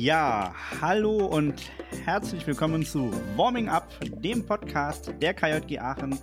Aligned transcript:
Ja, 0.00 0.54
hallo 0.80 1.26
und 1.26 1.72
herzlich 2.04 2.46
willkommen 2.46 2.84
zu 2.84 3.10
Warming 3.34 3.68
Up, 3.68 3.88
dem 4.22 4.46
Podcast 4.46 5.12
der 5.20 5.34
KJG 5.34 5.80
Aachen. 5.80 6.16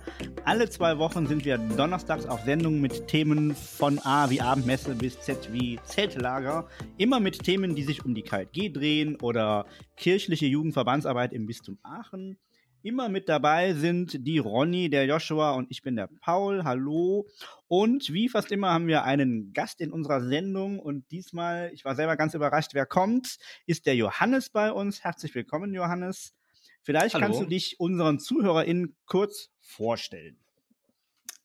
Alle 0.46 0.70
zwei 0.70 0.96
Wochen 0.96 1.26
sind 1.26 1.44
wir 1.44 1.58
donnerstags 1.58 2.24
auf 2.24 2.40
Sendung 2.46 2.80
mit 2.80 3.06
Themen 3.06 3.54
von 3.54 3.98
A 3.98 4.30
wie 4.30 4.40
Abendmesse 4.40 4.94
bis 4.94 5.20
Z 5.20 5.52
wie 5.52 5.78
Zeltlager. 5.84 6.66
Immer 6.96 7.20
mit 7.20 7.42
Themen, 7.42 7.74
die 7.74 7.82
sich 7.82 8.02
um 8.02 8.14
die 8.14 8.22
KJG 8.22 8.72
drehen 8.72 9.16
oder 9.16 9.66
kirchliche 9.98 10.46
Jugendverbandsarbeit 10.46 11.34
im 11.34 11.44
Bistum 11.44 11.78
Aachen. 11.82 12.38
Immer 12.86 13.08
mit 13.08 13.28
dabei 13.28 13.74
sind 13.74 14.24
die 14.28 14.38
Ronny, 14.38 14.88
der 14.88 15.06
Joshua 15.06 15.54
und 15.54 15.68
ich 15.72 15.82
bin 15.82 15.96
der 15.96 16.06
Paul. 16.06 16.62
Hallo. 16.62 17.26
Und 17.66 18.12
wie 18.12 18.28
fast 18.28 18.52
immer 18.52 18.70
haben 18.70 18.86
wir 18.86 19.02
einen 19.02 19.52
Gast 19.52 19.80
in 19.80 19.90
unserer 19.90 20.20
Sendung 20.20 20.78
und 20.78 21.10
diesmal, 21.10 21.72
ich 21.74 21.84
war 21.84 21.96
selber 21.96 22.16
ganz 22.16 22.34
überrascht, 22.34 22.74
wer 22.74 22.86
kommt, 22.86 23.38
ist 23.66 23.86
der 23.86 23.96
Johannes 23.96 24.50
bei 24.50 24.70
uns. 24.70 25.02
Herzlich 25.02 25.34
willkommen, 25.34 25.74
Johannes. 25.74 26.32
Vielleicht 26.80 27.16
Hallo. 27.16 27.26
kannst 27.26 27.40
du 27.40 27.46
dich 27.46 27.80
unseren 27.80 28.20
ZuhörerInnen 28.20 28.94
kurz 29.06 29.50
vorstellen. 29.60 30.38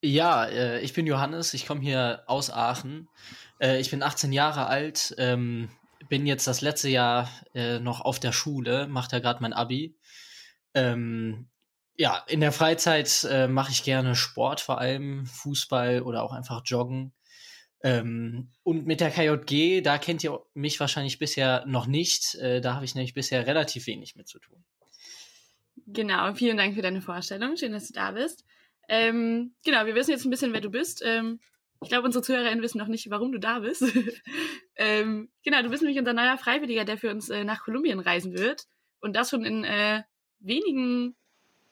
Ja, 0.03 0.45
äh, 0.45 0.81
ich 0.81 0.94
bin 0.94 1.08
Johannes, 1.08 1.55
ich 1.55 1.66
komme 1.66 1.81
hier 1.81 2.22
aus 2.28 2.52
Aachen. 2.52 3.09
Äh, 3.59 3.80
ich 3.80 3.89
bin 3.89 4.03
18 4.03 4.31
Jahre 4.31 4.67
alt, 4.67 5.16
ähm, 5.17 5.70
bin 6.08 6.28
jetzt 6.28 6.45
das 6.45 6.62
letzte 6.62 6.89
Jahr 6.89 7.31
äh, 7.55 7.80
noch 7.80 8.02
auf 8.02 8.20
der 8.20 8.31
Schule, 8.31 8.86
mache 8.86 9.09
da 9.09 9.17
gerade 9.17 9.42
mein 9.42 9.53
Abi 9.53 9.95
ähm, 10.73 11.48
ja, 11.98 12.23
in 12.27 12.39
der 12.39 12.52
Freizeit 12.52 13.27
äh, 13.30 13.48
mache 13.48 13.71
ich 13.71 13.84
gerne 13.84 14.16
Sport, 14.16 14.61
vor 14.61 14.80
allem 14.80 15.25
Fußball 15.25 16.02
oder 16.02 16.23
auch 16.23 16.34
einfach 16.34 16.61
Joggen. 16.66 17.13
Ähm, 17.83 18.50
und 18.63 18.86
mit 18.86 19.02
der 19.02 19.11
KJG, 19.11 19.81
da 19.81 19.97
kennt 19.97 20.23
ihr 20.23 20.39
mich 20.53 20.80
wahrscheinlich 20.80 21.19
bisher 21.19 21.66
noch 21.66 21.88
nicht. 21.88 22.36
Äh, 22.36 22.61
da 22.61 22.75
habe 22.75 22.86
ich 22.86 22.95
nämlich 22.95 23.13
bisher 23.13 23.47
relativ 23.47 23.88
wenig 23.88 24.16
mit 24.16 24.28
zu 24.28 24.39
tun. 24.39 24.63
Genau, 25.88 26.33
vielen 26.33 26.58
Dank 26.58 26.75
für 26.75 26.81
deine 26.81 27.02
Vorstellung. 27.02 27.58
Schön, 27.58 27.72
dass 27.72 27.88
du 27.88 27.94
da 27.94 28.11
bist. 28.11 28.45
Ähm, 28.88 29.56
genau, 29.66 29.85
wir 29.85 29.95
wissen 29.95 30.11
jetzt 30.11 30.25
ein 30.25 30.30
bisschen, 30.30 30.53
wer 30.53 30.61
du 30.61 30.69
bist. 30.69 31.02
Ähm, 31.03 31.39
ich 31.81 31.89
glaube, 31.89 32.06
unsere 32.06 32.23
ZuhörerInnen 32.23 32.61
wissen 32.61 32.78
noch 32.78 32.88
nicht, 32.88 33.09
warum 33.09 33.31
du 33.31 33.39
da 33.39 33.59
bist. 33.59 33.83
ähm, 34.75 35.30
genau, 35.44 35.61
du 35.63 35.69
bist 35.69 35.81
nämlich 35.81 35.97
unser 35.97 36.13
neuer 36.13 36.38
Freiwilliger, 36.38 36.85
der 36.85 36.97
für 36.97 37.09
uns 37.09 37.30
äh, 37.30 37.44
nach 37.44 37.63
Kolumbien 37.63 38.00
reisen 38.00 38.38
wird. 38.38 38.66
Und 39.00 39.16
das 39.16 39.31
schon 39.31 39.44
in 39.44 39.63
äh, 39.63 40.03
wenigen 40.42 41.16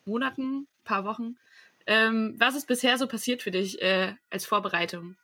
Monaten, 0.06 0.68
paar 0.84 1.06
Wochen. 1.06 1.38
Ähm, 1.86 2.36
was 2.38 2.56
ist 2.56 2.68
bisher 2.68 2.98
so 2.98 3.08
passiert 3.08 3.42
für 3.42 3.52
dich 3.52 3.82
äh, 3.82 4.14
als 4.30 4.46
Vorbereitung? 4.46 5.16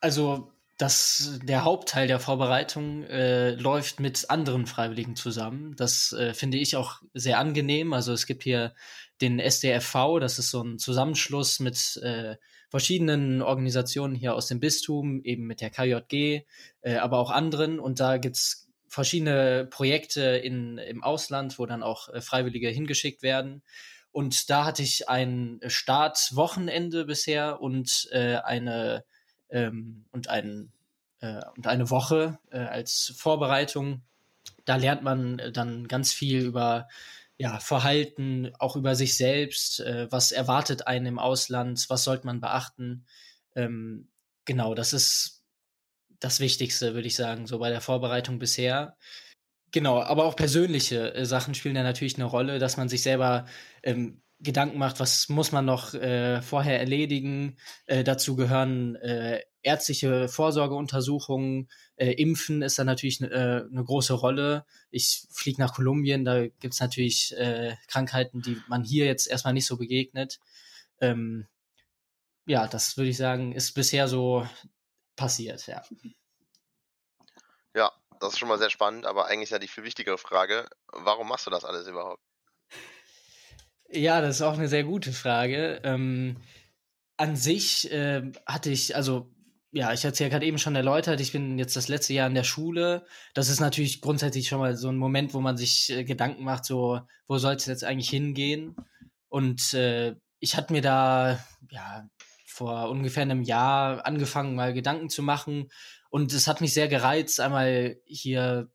Also 0.00 0.50
das, 0.76 1.38
der 1.42 1.64
Hauptteil 1.64 2.08
der 2.08 2.18
Vorbereitung 2.18 3.04
äh, 3.04 3.54
läuft 3.54 4.00
mit 4.00 4.28
anderen 4.28 4.66
Freiwilligen 4.66 5.14
zusammen. 5.16 5.76
Das 5.76 6.12
äh, 6.12 6.34
finde 6.34 6.58
ich 6.58 6.76
auch 6.76 7.00
sehr 7.14 7.38
angenehm. 7.38 7.92
Also 7.92 8.12
es 8.12 8.26
gibt 8.26 8.42
hier 8.42 8.74
den 9.20 9.38
SDFV, 9.38 10.18
das 10.18 10.38
ist 10.38 10.50
so 10.50 10.62
ein 10.62 10.78
Zusammenschluss 10.78 11.60
mit 11.60 12.00
äh, 12.02 12.36
verschiedenen 12.70 13.40
Organisationen 13.40 14.16
hier 14.16 14.34
aus 14.34 14.48
dem 14.48 14.58
Bistum, 14.58 15.22
eben 15.22 15.46
mit 15.46 15.60
der 15.60 15.70
KJG, 15.70 16.42
äh, 16.80 16.96
aber 16.96 17.18
auch 17.18 17.30
anderen. 17.30 17.78
Und 17.78 18.00
da 18.00 18.18
gibt's 18.18 18.63
verschiedene 18.94 19.66
Projekte 19.66 20.22
in, 20.22 20.78
im 20.78 21.02
Ausland, 21.02 21.58
wo 21.58 21.66
dann 21.66 21.82
auch 21.82 22.08
äh, 22.08 22.20
Freiwillige 22.20 22.68
hingeschickt 22.68 23.22
werden. 23.22 23.62
Und 24.12 24.48
da 24.48 24.64
hatte 24.64 24.82
ich 24.82 25.08
ein 25.08 25.60
Startwochenende 25.66 27.04
bisher 27.04 27.60
und 27.60 28.08
äh, 28.12 28.36
eine 28.36 29.04
ähm, 29.50 30.04
und 30.12 30.28
ein 30.28 30.72
äh, 31.20 31.40
und 31.56 31.66
eine 31.66 31.90
Woche 31.90 32.38
äh, 32.50 32.58
als 32.58 33.12
Vorbereitung. 33.16 34.02
Da 34.64 34.76
lernt 34.76 35.02
man 35.02 35.42
dann 35.52 35.88
ganz 35.88 36.12
viel 36.12 36.44
über 36.44 36.86
ja, 37.36 37.58
Verhalten, 37.58 38.52
auch 38.60 38.76
über 38.76 38.94
sich 38.94 39.16
selbst, 39.16 39.80
äh, 39.80 40.06
was 40.10 40.30
erwartet 40.30 40.86
einen 40.86 41.06
im 41.06 41.18
Ausland, 41.18 41.84
was 41.88 42.04
sollte 42.04 42.26
man 42.26 42.40
beachten. 42.40 43.04
Ähm, 43.56 44.06
genau, 44.44 44.74
das 44.74 44.92
ist 44.92 45.43
das 46.24 46.40
Wichtigste, 46.40 46.94
würde 46.94 47.06
ich 47.06 47.16
sagen, 47.16 47.46
so 47.46 47.58
bei 47.58 47.70
der 47.70 47.80
Vorbereitung 47.80 48.38
bisher. 48.38 48.96
Genau, 49.72 50.00
aber 50.00 50.24
auch 50.24 50.36
persönliche 50.36 51.14
äh, 51.14 51.26
Sachen 51.26 51.54
spielen 51.54 51.74
da 51.74 51.82
natürlich 51.82 52.16
eine 52.16 52.24
Rolle, 52.24 52.58
dass 52.58 52.76
man 52.76 52.88
sich 52.88 53.02
selber 53.02 53.46
ähm, 53.82 54.22
Gedanken 54.40 54.78
macht, 54.78 55.00
was 55.00 55.28
muss 55.28 55.52
man 55.52 55.64
noch 55.64 55.94
äh, 55.94 56.42
vorher 56.42 56.78
erledigen. 56.80 57.56
Äh, 57.86 58.04
dazu 58.04 58.36
gehören 58.36 58.96
äh, 58.96 59.40
ärztliche 59.62 60.28
Vorsorgeuntersuchungen, 60.28 61.68
äh, 61.96 62.12
Impfen 62.12 62.62
ist 62.62 62.78
da 62.78 62.84
natürlich 62.84 63.22
eine 63.22 63.32
äh, 63.32 63.64
ne 63.70 63.84
große 63.84 64.12
Rolle. 64.12 64.64
Ich 64.90 65.26
fliege 65.30 65.60
nach 65.60 65.74
Kolumbien, 65.74 66.24
da 66.24 66.46
gibt's 66.46 66.80
natürlich 66.80 67.34
äh, 67.36 67.76
Krankheiten, 67.88 68.42
die 68.42 68.56
man 68.68 68.84
hier 68.84 69.06
jetzt 69.06 69.26
erstmal 69.26 69.54
nicht 69.54 69.66
so 69.66 69.76
begegnet. 69.76 70.38
Ähm, 71.00 71.46
ja, 72.46 72.66
das 72.66 72.96
würde 72.96 73.10
ich 73.10 73.16
sagen, 73.16 73.52
ist 73.52 73.72
bisher 73.72 74.08
so 74.08 74.46
passiert, 75.16 75.66
ja. 75.66 75.82
Ja, 77.74 77.92
das 78.20 78.32
ist 78.32 78.38
schon 78.38 78.48
mal 78.48 78.58
sehr 78.58 78.70
spannend, 78.70 79.06
aber 79.06 79.26
eigentlich 79.26 79.50
ja 79.50 79.58
die 79.58 79.68
viel 79.68 79.84
wichtigere 79.84 80.18
Frage, 80.18 80.68
warum 80.92 81.28
machst 81.28 81.46
du 81.46 81.50
das 81.50 81.64
alles 81.64 81.86
überhaupt? 81.86 82.22
Ja, 83.88 84.20
das 84.20 84.36
ist 84.36 84.42
auch 84.42 84.54
eine 84.54 84.68
sehr 84.68 84.84
gute 84.84 85.12
Frage. 85.12 85.80
Ähm, 85.84 86.38
an 87.16 87.36
sich 87.36 87.90
äh, 87.92 88.32
hatte 88.46 88.70
ich, 88.70 88.96
also 88.96 89.30
ja, 89.70 89.92
ich 89.92 90.00
hatte 90.04 90.12
es 90.12 90.18
ja 90.20 90.28
gerade 90.28 90.46
eben 90.46 90.58
schon 90.58 90.76
erläutert, 90.76 91.20
ich 91.20 91.32
bin 91.32 91.58
jetzt 91.58 91.74
das 91.74 91.88
letzte 91.88 92.12
Jahr 92.14 92.28
in 92.28 92.34
der 92.34 92.44
Schule. 92.44 93.04
Das 93.34 93.48
ist 93.48 93.60
natürlich 93.60 94.00
grundsätzlich 94.00 94.48
schon 94.48 94.60
mal 94.60 94.76
so 94.76 94.88
ein 94.88 94.96
Moment, 94.96 95.34
wo 95.34 95.40
man 95.40 95.56
sich 95.56 95.90
äh, 95.90 96.04
Gedanken 96.04 96.44
macht, 96.44 96.64
so, 96.64 97.00
wo 97.26 97.38
soll 97.38 97.54
es 97.54 97.66
jetzt 97.66 97.82
eigentlich 97.82 98.08
hingehen? 98.08 98.76
Und 99.28 99.74
äh, 99.74 100.14
ich 100.38 100.56
hatte 100.56 100.72
mir 100.72 100.80
da, 100.80 101.44
ja, 101.70 102.08
vor 102.54 102.88
ungefähr 102.88 103.22
einem 103.22 103.42
Jahr 103.42 104.06
angefangen, 104.06 104.54
mal 104.54 104.72
Gedanken 104.72 105.10
zu 105.10 105.24
machen. 105.24 105.70
Und 106.08 106.32
es 106.32 106.46
hat 106.46 106.60
mich 106.60 106.72
sehr 106.72 106.86
gereizt, 106.86 107.40
einmal 107.40 107.96
hier, 108.04 108.70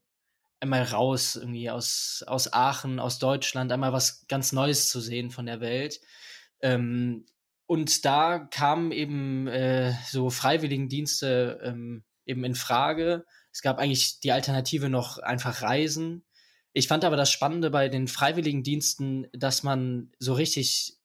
einmal 0.59 0.83
raus, 0.83 1.37
irgendwie 1.37 1.69
aus, 1.69 2.21
aus 2.27 2.51
Aachen, 2.51 2.99
aus 2.99 3.19
Deutschland, 3.19 3.71
einmal 3.71 3.93
was 3.93 4.27
ganz 4.27 4.51
Neues 4.51 4.89
zu 4.89 4.99
sehen 4.99 5.31
von 5.31 5.45
der 5.45 5.61
Welt. 5.61 6.01
Ähm, 6.61 7.25
und 7.67 8.03
da 8.03 8.39
kamen 8.39 8.91
eben 8.91 9.47
äh, 9.47 9.93
so 10.09 10.29
Freiwilligendienste 10.29 11.61
ähm, 11.63 12.03
eben 12.25 12.43
in 12.43 12.55
Frage. 12.55 13.25
Es 13.53 13.61
gab 13.61 13.79
eigentlich 13.79 14.19
die 14.19 14.33
Alternative 14.33 14.89
noch 14.89 15.19
einfach 15.19 15.61
Reisen. 15.61 16.25
Ich 16.73 16.89
fand 16.89 17.05
aber 17.05 17.15
das 17.15 17.31
Spannende 17.31 17.69
bei 17.69 17.87
den 17.87 18.09
Freiwilligendiensten, 18.09 19.27
dass 19.31 19.63
man 19.63 20.11
so 20.19 20.33
richtig 20.33 20.98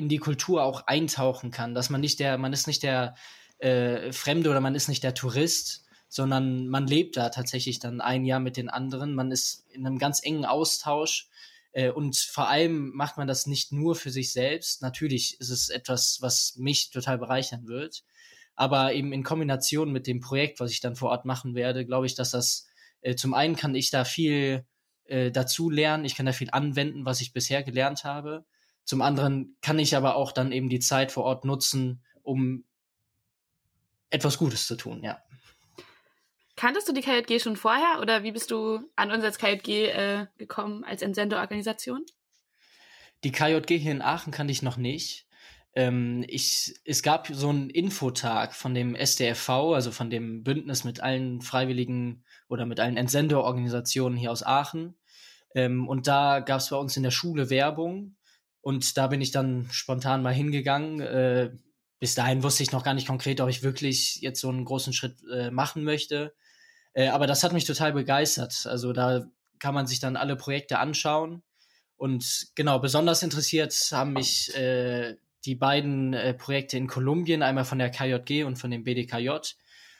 in 0.00 0.08
die 0.08 0.18
Kultur 0.18 0.64
auch 0.64 0.86
eintauchen 0.86 1.50
kann, 1.50 1.74
dass 1.74 1.90
man 1.90 2.00
nicht 2.00 2.20
der, 2.20 2.38
man 2.38 2.54
ist 2.54 2.66
nicht 2.66 2.82
der 2.82 3.14
äh, 3.58 4.12
Fremde 4.12 4.48
oder 4.48 4.60
man 4.60 4.74
ist 4.74 4.88
nicht 4.88 5.02
der 5.02 5.12
Tourist, 5.12 5.84
sondern 6.08 6.68
man 6.68 6.86
lebt 6.86 7.18
da 7.18 7.28
tatsächlich 7.28 7.78
dann 7.78 8.00
ein 8.00 8.24
Jahr 8.24 8.40
mit 8.40 8.56
den 8.56 8.70
anderen, 8.70 9.14
man 9.14 9.30
ist 9.30 9.66
in 9.70 9.86
einem 9.86 9.98
ganz 9.98 10.24
engen 10.24 10.46
Austausch 10.46 11.28
äh, 11.72 11.90
und 11.90 12.16
vor 12.16 12.48
allem 12.48 12.92
macht 12.94 13.18
man 13.18 13.28
das 13.28 13.46
nicht 13.46 13.72
nur 13.72 13.94
für 13.94 14.10
sich 14.10 14.32
selbst. 14.32 14.80
Natürlich 14.80 15.38
ist 15.38 15.50
es 15.50 15.68
etwas, 15.68 16.22
was 16.22 16.56
mich 16.56 16.90
total 16.90 17.18
bereichern 17.18 17.66
wird, 17.66 18.02
aber 18.56 18.94
eben 18.94 19.12
in 19.12 19.22
Kombination 19.22 19.92
mit 19.92 20.06
dem 20.06 20.20
Projekt, 20.20 20.60
was 20.60 20.70
ich 20.70 20.80
dann 20.80 20.96
vor 20.96 21.10
Ort 21.10 21.26
machen 21.26 21.54
werde, 21.54 21.84
glaube 21.84 22.06
ich, 22.06 22.14
dass 22.14 22.30
das 22.30 22.66
äh, 23.02 23.14
zum 23.16 23.34
einen 23.34 23.54
kann 23.54 23.74
ich 23.74 23.90
da 23.90 24.04
viel 24.04 24.64
äh, 25.04 25.30
dazu 25.30 25.68
lernen, 25.68 26.06
ich 26.06 26.14
kann 26.14 26.26
da 26.26 26.32
viel 26.32 26.50
anwenden, 26.50 27.04
was 27.04 27.20
ich 27.20 27.34
bisher 27.34 27.62
gelernt 27.62 28.04
habe. 28.04 28.46
Zum 28.90 29.02
anderen 29.02 29.56
kann 29.62 29.78
ich 29.78 29.94
aber 29.94 30.16
auch 30.16 30.32
dann 30.32 30.50
eben 30.50 30.68
die 30.68 30.80
Zeit 30.80 31.12
vor 31.12 31.22
Ort 31.22 31.44
nutzen, 31.44 32.02
um 32.24 32.64
etwas 34.10 34.36
Gutes 34.36 34.66
zu 34.66 34.74
tun, 34.74 35.04
ja. 35.04 35.22
Kanntest 36.56 36.88
du 36.88 36.92
die 36.92 37.00
KJG 37.00 37.40
schon 37.40 37.54
vorher 37.54 38.00
oder 38.00 38.24
wie 38.24 38.32
bist 38.32 38.50
du 38.50 38.80
an 38.96 39.12
uns 39.12 39.22
als 39.22 39.38
KJG 39.38 39.68
äh, 39.68 40.26
gekommen 40.38 40.82
als 40.82 41.02
Entsendeorganisation? 41.02 42.04
Die 43.22 43.30
KJG 43.30 43.78
hier 43.78 43.92
in 43.92 44.02
Aachen 44.02 44.32
kannte 44.32 44.50
ich 44.50 44.62
noch 44.62 44.76
nicht. 44.76 45.28
Ähm, 45.76 46.24
ich, 46.26 46.74
es 46.84 47.04
gab 47.04 47.28
so 47.28 47.48
einen 47.48 47.70
Infotag 47.70 48.56
von 48.56 48.74
dem 48.74 48.96
SDFV, 48.96 49.72
also 49.72 49.92
von 49.92 50.10
dem 50.10 50.42
Bündnis 50.42 50.82
mit 50.82 50.98
allen 50.98 51.42
Freiwilligen 51.42 52.24
oder 52.48 52.66
mit 52.66 52.80
allen 52.80 52.96
Entsendeorganisationen 52.96 54.18
hier 54.18 54.32
aus 54.32 54.42
Aachen. 54.42 54.96
Ähm, 55.54 55.86
und 55.86 56.08
da 56.08 56.40
gab 56.40 56.58
es 56.58 56.70
bei 56.70 56.76
uns 56.76 56.96
in 56.96 57.04
der 57.04 57.12
Schule 57.12 57.50
Werbung 57.50 58.16
und 58.62 58.96
da 58.96 59.06
bin 59.06 59.20
ich 59.20 59.30
dann 59.30 59.68
spontan 59.70 60.22
mal 60.22 60.34
hingegangen. 60.34 61.00
Äh, 61.00 61.50
bis 61.98 62.14
dahin 62.14 62.42
wusste 62.42 62.62
ich 62.62 62.72
noch 62.72 62.84
gar 62.84 62.94
nicht 62.94 63.06
konkret, 63.06 63.40
ob 63.40 63.48
ich 63.48 63.62
wirklich 63.62 64.16
jetzt 64.16 64.40
so 64.40 64.48
einen 64.48 64.64
großen 64.64 64.92
Schritt 64.92 65.16
äh, 65.32 65.50
machen 65.50 65.84
möchte. 65.84 66.34
Äh, 66.92 67.08
aber 67.08 67.26
das 67.26 67.42
hat 67.42 67.52
mich 67.52 67.64
total 67.64 67.92
begeistert. 67.92 68.66
Also 68.66 68.92
da 68.92 69.26
kann 69.58 69.74
man 69.74 69.86
sich 69.86 70.00
dann 70.00 70.16
alle 70.16 70.36
Projekte 70.36 70.78
anschauen. 70.78 71.42
Und 71.96 72.48
genau, 72.54 72.78
besonders 72.78 73.22
interessiert 73.22 73.74
haben 73.92 74.14
mich 74.14 74.54
äh, 74.56 75.16
die 75.44 75.54
beiden 75.54 76.14
äh, 76.14 76.34
Projekte 76.34 76.76
in 76.76 76.86
Kolumbien, 76.86 77.42
einmal 77.42 77.64
von 77.64 77.78
der 77.78 77.90
KJG 77.90 78.44
und 78.44 78.56
von 78.56 78.70
dem 78.70 78.84
BDKJ. 78.84 79.30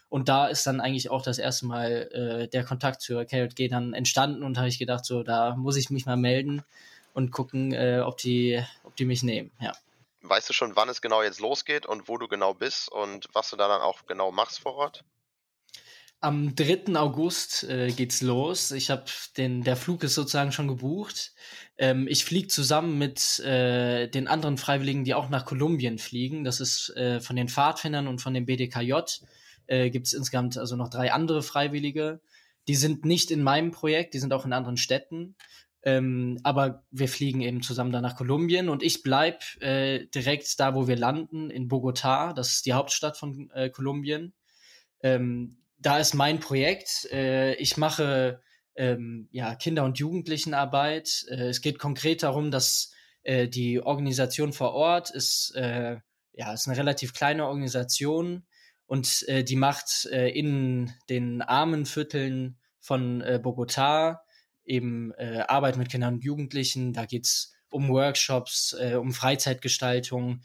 Und 0.08 0.28
da 0.28 0.48
ist 0.48 0.66
dann 0.66 0.80
eigentlich 0.80 1.10
auch 1.10 1.22
das 1.22 1.38
erste 1.38 1.66
Mal 1.66 2.08
äh, 2.12 2.48
der 2.48 2.64
Kontakt 2.64 3.00
zur 3.00 3.24
KJG 3.24 3.68
dann 3.68 3.92
entstanden 3.92 4.42
und 4.42 4.58
habe 4.58 4.68
ich 4.68 4.78
gedacht, 4.78 5.04
so, 5.04 5.22
da 5.22 5.54
muss 5.56 5.76
ich 5.76 5.90
mich 5.90 6.06
mal 6.06 6.16
melden 6.16 6.62
und 7.14 7.30
gucken, 7.30 7.72
äh, 7.72 8.02
ob, 8.04 8.18
die, 8.18 8.62
ob 8.84 8.96
die 8.96 9.04
mich 9.04 9.22
nehmen. 9.22 9.50
Ja. 9.60 9.72
Weißt 10.22 10.48
du 10.48 10.52
schon, 10.52 10.76
wann 10.76 10.88
es 10.88 11.00
genau 11.00 11.22
jetzt 11.22 11.40
losgeht 11.40 11.86
und 11.86 12.08
wo 12.08 12.18
du 12.18 12.28
genau 12.28 12.52
bist 12.52 12.90
und 12.90 13.26
was 13.32 13.50
du 13.50 13.56
da 13.56 13.68
dann 13.68 13.80
auch 13.80 14.06
genau 14.06 14.30
machst 14.30 14.60
vor 14.60 14.74
Ort? 14.74 15.04
Am 16.22 16.54
3. 16.54 16.96
August 16.96 17.64
äh, 17.64 17.90
geht's 17.92 18.20
los. 18.20 18.72
Ich 18.72 18.90
habe 18.90 19.04
den, 19.38 19.64
der 19.64 19.76
Flug 19.76 20.02
ist 20.04 20.14
sozusagen 20.14 20.52
schon 20.52 20.68
gebucht. 20.68 21.32
Ähm, 21.78 22.06
ich 22.06 22.26
fliege 22.26 22.48
zusammen 22.48 22.98
mit 22.98 23.38
äh, 23.38 24.06
den 24.06 24.28
anderen 24.28 24.58
Freiwilligen, 24.58 25.04
die 25.04 25.14
auch 25.14 25.30
nach 25.30 25.46
Kolumbien 25.46 25.98
fliegen. 25.98 26.44
Das 26.44 26.60
ist 26.60 26.90
äh, 26.90 27.20
von 27.20 27.36
den 27.36 27.48
Pfadfindern 27.48 28.06
und 28.06 28.20
von 28.20 28.34
dem 28.34 28.44
BDKJ. 28.44 28.92
Äh, 29.66 29.88
gibt's 29.88 30.12
insgesamt 30.12 30.58
also 30.58 30.76
noch 30.76 30.90
drei 30.90 31.10
andere 31.10 31.42
Freiwillige. 31.42 32.20
Die 32.68 32.74
sind 32.74 33.06
nicht 33.06 33.30
in 33.30 33.42
meinem 33.42 33.70
Projekt, 33.70 34.12
die 34.12 34.18
sind 34.18 34.34
auch 34.34 34.44
in 34.44 34.52
anderen 34.52 34.76
Städten. 34.76 35.36
Ähm, 35.82 36.38
aber 36.42 36.84
wir 36.90 37.08
fliegen 37.08 37.40
eben 37.40 37.62
zusammen 37.62 37.92
da 37.92 38.00
nach 38.00 38.16
Kolumbien 38.16 38.68
und 38.68 38.82
ich 38.82 39.02
bleib 39.02 39.42
äh, 39.60 40.06
direkt 40.06 40.60
da, 40.60 40.74
wo 40.74 40.86
wir 40.88 40.96
landen, 40.96 41.50
in 41.50 41.68
Bogotá. 41.68 42.34
Das 42.34 42.52
ist 42.52 42.66
die 42.66 42.74
Hauptstadt 42.74 43.16
von 43.16 43.50
äh, 43.54 43.70
Kolumbien. 43.70 44.34
Ähm, 45.02 45.56
da 45.78 45.98
ist 45.98 46.14
mein 46.14 46.40
Projekt. 46.40 47.08
Äh, 47.10 47.54
ich 47.54 47.78
mache 47.78 48.42
ähm, 48.76 49.28
ja, 49.32 49.54
Kinder- 49.54 49.84
und 49.84 49.98
Jugendlichenarbeit. 49.98 51.24
Äh, 51.28 51.48
es 51.48 51.62
geht 51.62 51.78
konkret 51.78 52.22
darum, 52.22 52.50
dass 52.50 52.92
äh, 53.22 53.48
die 53.48 53.80
Organisation 53.80 54.52
vor 54.52 54.74
Ort 54.74 55.10
ist, 55.10 55.54
äh, 55.56 55.96
ja, 56.32 56.52
ist 56.52 56.68
eine 56.68 56.76
relativ 56.76 57.14
kleine 57.14 57.46
Organisation 57.46 58.44
und 58.86 59.26
die 59.28 59.54
macht 59.54 60.04
in 60.06 60.92
den 61.08 61.42
armen 61.42 61.86
Vierteln 61.86 62.58
von 62.80 63.22
Bogotá 63.22 64.18
eben 64.70 65.12
äh, 65.19 65.44
Arbeit 65.49 65.76
mit 65.76 65.90
Kindern 65.90 66.14
und 66.14 66.25
Jugendlichen. 66.25 66.93
Da 66.93 67.05
geht's 67.05 67.52
um 67.70 67.88
Workshops, 67.88 68.75
äh, 68.78 68.94
um 68.94 69.12
Freizeitgestaltung. 69.12 70.40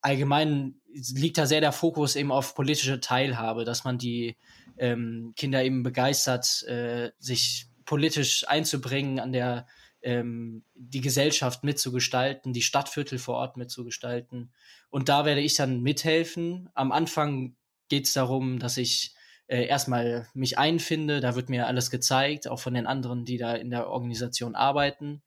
Allgemein 0.00 0.74
liegt 1.14 1.38
da 1.38 1.46
sehr 1.46 1.60
der 1.60 1.72
Fokus 1.72 2.16
eben 2.16 2.32
auf 2.32 2.54
politische 2.54 3.00
Teilhabe, 3.00 3.64
dass 3.64 3.84
man 3.84 3.98
die 3.98 4.36
ähm, 4.76 5.32
Kinder 5.36 5.64
eben 5.64 5.82
begeistert, 5.82 6.64
äh, 6.64 7.12
sich 7.18 7.66
politisch 7.84 8.46
einzubringen, 8.48 9.20
an 9.20 9.32
der 9.32 9.66
ähm, 10.02 10.64
die 10.74 11.00
Gesellschaft 11.00 11.62
mitzugestalten, 11.62 12.52
die 12.52 12.62
Stadtviertel 12.62 13.18
vor 13.18 13.36
Ort 13.36 13.56
mitzugestalten. 13.56 14.52
Und 14.90 15.08
da 15.08 15.24
werde 15.24 15.40
ich 15.40 15.54
dann 15.54 15.80
mithelfen. 15.80 16.68
Am 16.74 16.90
Anfang 16.90 17.56
geht 17.88 18.06
es 18.06 18.12
darum, 18.12 18.58
dass 18.58 18.76
ich 18.76 19.14
äh, 19.52 19.66
erstmal 19.66 20.26
mich 20.32 20.56
einfinde, 20.56 21.20
da 21.20 21.36
wird 21.36 21.50
mir 21.50 21.66
alles 21.66 21.90
gezeigt, 21.90 22.48
auch 22.48 22.58
von 22.58 22.72
den 22.72 22.86
anderen, 22.86 23.26
die 23.26 23.36
da 23.36 23.52
in 23.52 23.68
der 23.68 23.86
Organisation 23.86 24.54
arbeiten. 24.54 25.20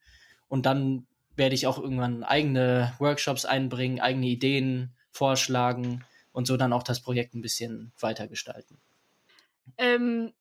Und 0.47 0.65
dann 0.65 1.05
werde 1.35 1.53
ich 1.53 1.67
auch 1.67 1.77
irgendwann 1.77 2.23
eigene 2.23 2.91
Workshops 2.97 3.45
einbringen, 3.45 3.99
eigene 3.99 4.25
Ideen 4.25 4.95
vorschlagen 5.11 6.03
und 6.31 6.47
so 6.47 6.57
dann 6.57 6.73
auch 6.73 6.81
das 6.81 7.01
Projekt 7.01 7.35
ein 7.35 7.43
bisschen 7.43 7.91
weiter 7.99 8.27
gestalten. 8.27 8.79
Ähm, 9.77 10.33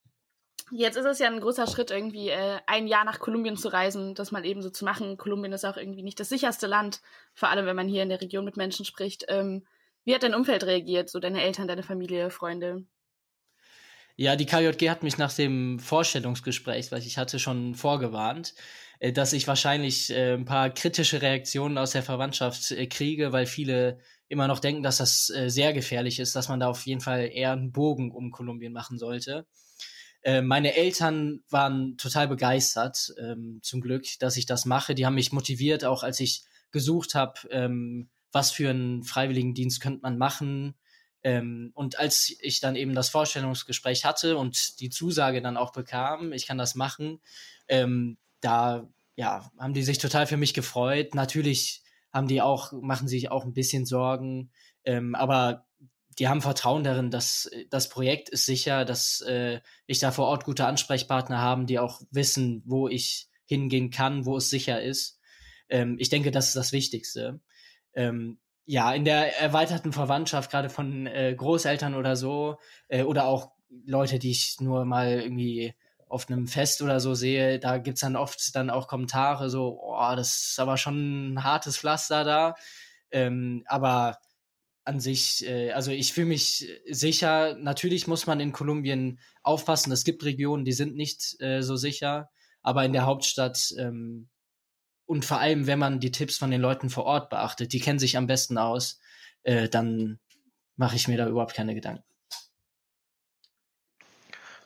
jetzt 0.70 0.96
ist 0.96 1.04
es 1.04 1.18
ja 1.18 1.26
ein 1.26 1.40
großer 1.40 1.66
Schritt, 1.66 1.90
irgendwie 1.90 2.30
äh, 2.30 2.60
ein 2.66 2.86
Jahr 2.86 3.04
nach 3.04 3.18
Kolumbien 3.18 3.58
zu 3.58 3.68
reisen, 3.68 4.14
das 4.14 4.32
mal 4.32 4.46
eben 4.46 4.62
so 4.62 4.70
zu 4.70 4.86
machen. 4.86 5.18
Kolumbien 5.18 5.52
ist 5.52 5.66
auch 5.66 5.76
irgendwie 5.76 6.02
nicht 6.02 6.18
das 6.18 6.30
sicherste 6.30 6.66
Land, 6.66 7.02
vor 7.34 7.50
allem 7.50 7.66
wenn 7.66 7.76
man 7.76 7.88
hier 7.88 8.02
in 8.02 8.08
der 8.08 8.22
Region 8.22 8.46
mit 8.46 8.56
Menschen 8.56 8.86
spricht. 8.86 9.26
Ähm, 9.28 9.66
wie 10.04 10.14
hat 10.14 10.22
dein 10.22 10.34
Umfeld 10.34 10.64
reagiert, 10.64 11.10
so 11.10 11.20
deine 11.20 11.42
Eltern, 11.42 11.68
deine 11.68 11.82
Familie, 11.82 12.30
Freunde? 12.30 12.86
Ja, 14.16 14.36
die 14.36 14.46
KJG 14.46 14.90
hat 14.90 15.02
mich 15.02 15.18
nach 15.18 15.32
dem 15.32 15.80
Vorstellungsgespräch, 15.80 16.92
was 16.92 17.04
ich 17.04 17.18
hatte, 17.18 17.40
schon 17.40 17.74
vorgewarnt, 17.74 18.54
äh, 19.00 19.12
dass 19.12 19.32
ich 19.32 19.48
wahrscheinlich 19.48 20.10
äh, 20.10 20.34
ein 20.34 20.44
paar 20.44 20.70
kritische 20.70 21.20
Reaktionen 21.20 21.78
aus 21.78 21.90
der 21.90 22.04
Verwandtschaft 22.04 22.70
äh, 22.70 22.86
kriege, 22.86 23.32
weil 23.32 23.46
viele 23.46 23.98
immer 24.28 24.46
noch 24.46 24.60
denken, 24.60 24.82
dass 24.82 24.98
das 24.98 25.26
sehr 25.26 25.74
gefährlich 25.74 26.18
ist, 26.18 26.34
dass 26.34 26.48
man 26.48 26.58
da 26.58 26.68
auf 26.68 26.86
jeden 26.86 27.02
Fall 27.02 27.28
eher 27.30 27.52
einen 27.52 27.72
Bogen 27.72 28.10
um 28.10 28.30
Kolumbien 28.30 28.72
machen 28.72 28.98
sollte. 28.98 29.46
Meine 30.42 30.74
Eltern 30.74 31.44
waren 31.50 31.98
total 31.98 32.26
begeistert, 32.26 33.12
ähm, 33.20 33.60
zum 33.62 33.82
Glück, 33.82 34.06
dass 34.20 34.38
ich 34.38 34.46
das 34.46 34.64
mache. 34.64 34.94
Die 34.94 35.04
haben 35.04 35.14
mich 35.14 35.30
motiviert, 35.32 35.84
auch 35.84 36.02
als 36.02 36.18
ich 36.20 36.44
gesucht 36.72 37.14
habe, 37.14 37.34
ähm, 37.50 38.08
was 38.32 38.50
für 38.50 38.70
einen 38.70 39.04
Freiwilligendienst 39.04 39.82
könnte 39.82 40.00
man 40.02 40.16
machen, 40.16 40.74
ähm, 41.24 41.72
und 41.74 41.98
als 41.98 42.36
ich 42.40 42.60
dann 42.60 42.76
eben 42.76 42.94
das 42.94 43.08
Vorstellungsgespräch 43.08 44.04
hatte 44.04 44.36
und 44.36 44.78
die 44.80 44.90
Zusage 44.90 45.40
dann 45.40 45.56
auch 45.56 45.72
bekam, 45.72 46.32
ich 46.32 46.46
kann 46.46 46.58
das 46.58 46.74
machen, 46.74 47.20
ähm, 47.66 48.18
da 48.40 48.86
ja, 49.16 49.50
haben 49.58 49.72
die 49.72 49.82
sich 49.82 49.98
total 49.98 50.26
für 50.26 50.36
mich 50.36 50.52
gefreut. 50.52 51.14
Natürlich 51.14 51.82
haben 52.12 52.28
die 52.28 52.42
auch, 52.42 52.72
machen 52.72 53.08
sich 53.08 53.30
auch 53.30 53.44
ein 53.44 53.54
bisschen 53.54 53.86
Sorgen, 53.86 54.50
ähm, 54.84 55.14
aber 55.14 55.66
die 56.18 56.28
haben 56.28 56.42
Vertrauen 56.42 56.84
darin, 56.84 57.10
dass 57.10 57.50
das 57.70 57.88
Projekt 57.88 58.28
ist 58.28 58.44
sicher, 58.44 58.84
dass 58.84 59.22
äh, 59.22 59.60
ich 59.86 59.98
da 59.98 60.12
vor 60.12 60.26
Ort 60.26 60.44
gute 60.44 60.66
Ansprechpartner 60.66 61.40
haben, 61.40 61.66
die 61.66 61.78
auch 61.78 62.02
wissen, 62.10 62.62
wo 62.66 62.86
ich 62.86 63.28
hingehen 63.46 63.90
kann, 63.90 64.26
wo 64.26 64.36
es 64.36 64.50
sicher 64.50 64.82
ist. 64.82 65.18
Ähm, 65.70 65.96
ich 65.98 66.10
denke, 66.10 66.30
das 66.30 66.48
ist 66.48 66.56
das 66.56 66.72
Wichtigste. 66.72 67.40
Ähm, 67.94 68.38
ja, 68.66 68.92
in 68.94 69.04
der 69.04 69.38
erweiterten 69.40 69.92
Verwandtschaft, 69.92 70.50
gerade 70.50 70.70
von 70.70 71.06
äh, 71.06 71.34
Großeltern 71.36 71.94
oder 71.94 72.16
so, 72.16 72.58
äh, 72.88 73.02
oder 73.02 73.26
auch 73.26 73.52
Leute, 73.84 74.18
die 74.18 74.30
ich 74.30 74.60
nur 74.60 74.84
mal 74.84 75.20
irgendwie 75.20 75.74
auf 76.08 76.28
einem 76.30 76.46
Fest 76.46 76.80
oder 76.80 77.00
so 77.00 77.14
sehe, 77.14 77.58
da 77.58 77.78
gibt's 77.78 78.02
dann 78.02 78.16
oft 78.16 78.54
dann 78.54 78.70
auch 78.70 78.88
Kommentare 78.88 79.50
so, 79.50 79.80
oh, 79.82 80.14
das 80.16 80.50
ist 80.50 80.60
aber 80.60 80.76
schon 80.76 81.34
ein 81.34 81.44
hartes 81.44 81.76
Pflaster 81.78 82.24
da. 82.24 82.54
Ähm, 83.10 83.64
aber 83.66 84.18
an 84.84 85.00
sich, 85.00 85.46
äh, 85.46 85.72
also 85.72 85.90
ich 85.90 86.12
fühle 86.12 86.28
mich 86.28 86.68
sicher. 86.88 87.56
Natürlich 87.56 88.06
muss 88.06 88.26
man 88.26 88.40
in 88.40 88.52
Kolumbien 88.52 89.18
aufpassen. 89.42 89.92
Es 89.92 90.04
gibt 90.04 90.24
Regionen, 90.24 90.64
die 90.64 90.72
sind 90.72 90.94
nicht 90.94 91.40
äh, 91.40 91.62
so 91.62 91.76
sicher. 91.76 92.30
Aber 92.62 92.84
in 92.84 92.92
der 92.92 93.06
Hauptstadt 93.06 93.74
ähm, 93.78 94.28
und 95.06 95.24
vor 95.24 95.38
allem, 95.38 95.66
wenn 95.66 95.78
man 95.78 96.00
die 96.00 96.10
Tipps 96.10 96.38
von 96.38 96.50
den 96.50 96.60
Leuten 96.60 96.90
vor 96.90 97.04
Ort 97.04 97.30
beachtet, 97.30 97.72
die 97.72 97.80
kennen 97.80 97.98
sich 97.98 98.16
am 98.16 98.26
besten 98.26 98.58
aus, 98.58 98.98
äh, 99.42 99.68
dann 99.68 100.18
mache 100.76 100.96
ich 100.96 101.08
mir 101.08 101.16
da 101.16 101.26
überhaupt 101.26 101.54
keine 101.54 101.74
Gedanken. 101.74 102.04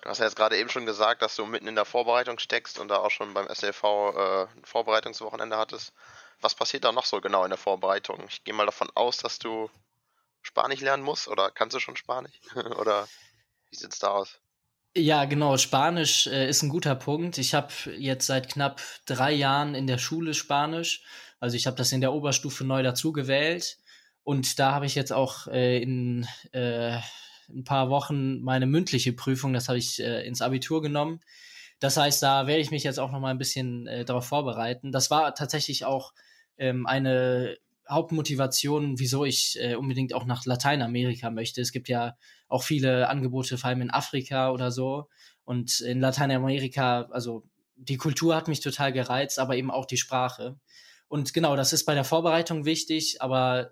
Du 0.02 0.08
hast 0.08 0.18
ja 0.18 0.24
jetzt 0.24 0.36
gerade 0.36 0.56
eben 0.56 0.70
schon 0.70 0.86
gesagt, 0.86 1.22
dass 1.22 1.36
du 1.36 1.44
mitten 1.44 1.66
in 1.66 1.74
der 1.74 1.84
Vorbereitung 1.84 2.38
steckst 2.38 2.78
und 2.78 2.88
da 2.88 2.98
auch 2.98 3.10
schon 3.10 3.34
beim 3.34 3.48
SLV 3.48 3.82
äh, 3.84 4.42
ein 4.44 4.64
Vorbereitungswochenende 4.64 5.56
hattest. 5.56 5.92
Was 6.40 6.54
passiert 6.54 6.84
da 6.84 6.92
noch 6.92 7.04
so 7.04 7.20
genau 7.20 7.44
in 7.44 7.50
der 7.50 7.58
Vorbereitung? 7.58 8.24
Ich 8.28 8.44
gehe 8.44 8.54
mal 8.54 8.64
davon 8.64 8.88
aus, 8.94 9.18
dass 9.18 9.38
du 9.38 9.68
Spanisch 10.40 10.80
lernen 10.80 11.02
musst 11.02 11.28
oder 11.28 11.50
kannst 11.50 11.74
du 11.74 11.80
schon 11.80 11.96
Spanisch? 11.96 12.40
oder 12.78 13.08
wie 13.70 13.76
sieht's 13.76 13.98
da 13.98 14.08
aus? 14.08 14.40
Ja, 14.98 15.26
genau. 15.26 15.56
Spanisch 15.56 16.26
äh, 16.26 16.48
ist 16.48 16.62
ein 16.64 16.68
guter 16.68 16.96
Punkt. 16.96 17.38
Ich 17.38 17.54
habe 17.54 17.72
jetzt 17.96 18.26
seit 18.26 18.48
knapp 18.48 18.80
drei 19.06 19.32
Jahren 19.32 19.76
in 19.76 19.86
der 19.86 19.98
Schule 19.98 20.34
Spanisch. 20.34 21.04
Also 21.38 21.56
ich 21.56 21.68
habe 21.68 21.76
das 21.76 21.92
in 21.92 22.00
der 22.00 22.12
Oberstufe 22.12 22.64
neu 22.64 22.82
dazu 22.82 23.12
gewählt. 23.12 23.78
Und 24.24 24.58
da 24.58 24.72
habe 24.72 24.86
ich 24.86 24.96
jetzt 24.96 25.12
auch 25.12 25.46
äh, 25.46 25.80
in 25.80 26.26
äh, 26.50 26.98
ein 27.48 27.62
paar 27.64 27.90
Wochen 27.90 28.40
meine 28.40 28.66
mündliche 28.66 29.12
Prüfung, 29.12 29.52
das 29.52 29.68
habe 29.68 29.78
ich 29.78 30.00
äh, 30.00 30.26
ins 30.26 30.42
Abitur 30.42 30.82
genommen. 30.82 31.20
Das 31.78 31.96
heißt, 31.96 32.20
da 32.20 32.48
werde 32.48 32.60
ich 32.60 32.72
mich 32.72 32.82
jetzt 32.82 32.98
auch 32.98 33.12
noch 33.12 33.20
mal 33.20 33.30
ein 33.30 33.38
bisschen 33.38 33.86
äh, 33.86 34.04
darauf 34.04 34.26
vorbereiten. 34.26 34.90
Das 34.90 35.12
war 35.12 35.32
tatsächlich 35.36 35.84
auch 35.84 36.12
ähm, 36.58 36.86
eine 36.86 37.56
Hauptmotivation, 37.88 38.98
wieso 38.98 39.24
ich 39.24 39.58
äh, 39.60 39.74
unbedingt 39.74 40.14
auch 40.14 40.24
nach 40.24 40.44
Lateinamerika 40.44 41.30
möchte. 41.30 41.60
Es 41.60 41.72
gibt 41.72 41.88
ja 41.88 42.16
auch 42.48 42.62
viele 42.62 43.08
Angebote, 43.08 43.58
vor 43.58 43.68
allem 43.68 43.82
in 43.82 43.90
Afrika 43.90 44.50
oder 44.50 44.70
so. 44.70 45.08
Und 45.44 45.80
in 45.80 46.00
Lateinamerika, 46.00 47.08
also 47.10 47.44
die 47.76 47.96
Kultur 47.96 48.36
hat 48.36 48.48
mich 48.48 48.60
total 48.60 48.92
gereizt, 48.92 49.38
aber 49.38 49.56
eben 49.56 49.70
auch 49.70 49.86
die 49.86 49.96
Sprache. 49.96 50.58
Und 51.08 51.32
genau, 51.32 51.56
das 51.56 51.72
ist 51.72 51.84
bei 51.84 51.94
der 51.94 52.04
Vorbereitung 52.04 52.64
wichtig, 52.64 53.22
aber 53.22 53.70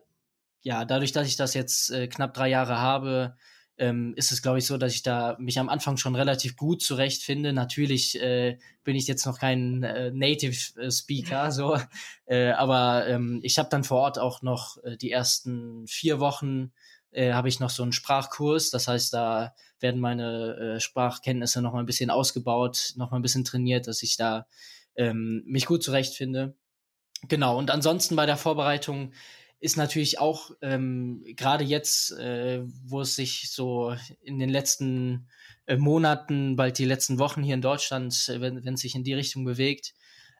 ja, 0.62 0.84
dadurch, 0.84 1.12
dass 1.12 1.28
ich 1.28 1.36
das 1.36 1.54
jetzt 1.54 1.90
äh, 1.90 2.08
knapp 2.08 2.32
drei 2.34 2.48
Jahre 2.48 2.78
habe, 2.78 3.36
ähm, 3.78 4.14
ist 4.16 4.32
es, 4.32 4.42
glaube 4.42 4.58
ich, 4.58 4.66
so, 4.66 4.78
dass 4.78 4.94
ich 4.94 5.02
da 5.02 5.36
mich 5.38 5.58
am 5.58 5.68
Anfang 5.68 5.96
schon 5.96 6.14
relativ 6.14 6.56
gut 6.56 6.82
zurechtfinde. 6.82 7.52
Natürlich 7.52 8.20
äh, 8.20 8.58
bin 8.84 8.96
ich 8.96 9.06
jetzt 9.06 9.26
noch 9.26 9.38
kein 9.38 9.82
äh, 9.82 10.10
Native 10.12 10.80
äh, 10.80 10.90
Speaker, 10.90 11.52
so, 11.52 11.78
äh, 12.26 12.50
aber 12.52 13.06
ähm, 13.06 13.40
ich 13.42 13.58
habe 13.58 13.68
dann 13.68 13.84
vor 13.84 13.98
Ort 13.98 14.18
auch 14.18 14.42
noch 14.42 14.82
äh, 14.84 14.96
die 14.96 15.10
ersten 15.10 15.86
vier 15.86 16.20
Wochen 16.20 16.72
äh, 17.10 17.32
habe 17.32 17.48
ich 17.48 17.60
noch 17.60 17.70
so 17.70 17.82
einen 17.82 17.92
Sprachkurs. 17.92 18.70
Das 18.70 18.88
heißt, 18.88 19.12
da 19.12 19.54
werden 19.80 20.00
meine 20.00 20.56
äh, 20.56 20.80
Sprachkenntnisse 20.80 21.62
noch 21.62 21.72
mal 21.72 21.80
ein 21.80 21.86
bisschen 21.86 22.10
ausgebaut, 22.10 22.92
noch 22.96 23.10
mal 23.10 23.18
ein 23.18 23.22
bisschen 23.22 23.44
trainiert, 23.44 23.86
dass 23.86 24.02
ich 24.02 24.16
da 24.16 24.46
ähm, 24.96 25.42
mich 25.46 25.66
gut 25.66 25.82
zurechtfinde. 25.82 26.54
Genau. 27.28 27.58
Und 27.58 27.70
ansonsten 27.70 28.16
bei 28.16 28.26
der 28.26 28.36
Vorbereitung 28.36 29.12
ist 29.58 29.76
natürlich 29.76 30.18
auch 30.18 30.50
ähm, 30.60 31.24
gerade 31.36 31.64
jetzt, 31.64 32.12
äh, 32.12 32.62
wo 32.84 33.00
es 33.00 33.16
sich 33.16 33.50
so 33.50 33.96
in 34.20 34.38
den 34.38 34.50
letzten 34.50 35.28
äh, 35.66 35.76
Monaten, 35.76 36.56
bald 36.56 36.78
die 36.78 36.84
letzten 36.84 37.18
Wochen 37.18 37.42
hier 37.42 37.54
in 37.54 37.62
Deutschland, 37.62 38.28
äh, 38.28 38.40
wenn, 38.40 38.74
es 38.74 38.80
sich 38.80 38.94
in 38.94 39.04
die 39.04 39.14
Richtung 39.14 39.44
bewegt, 39.44 39.94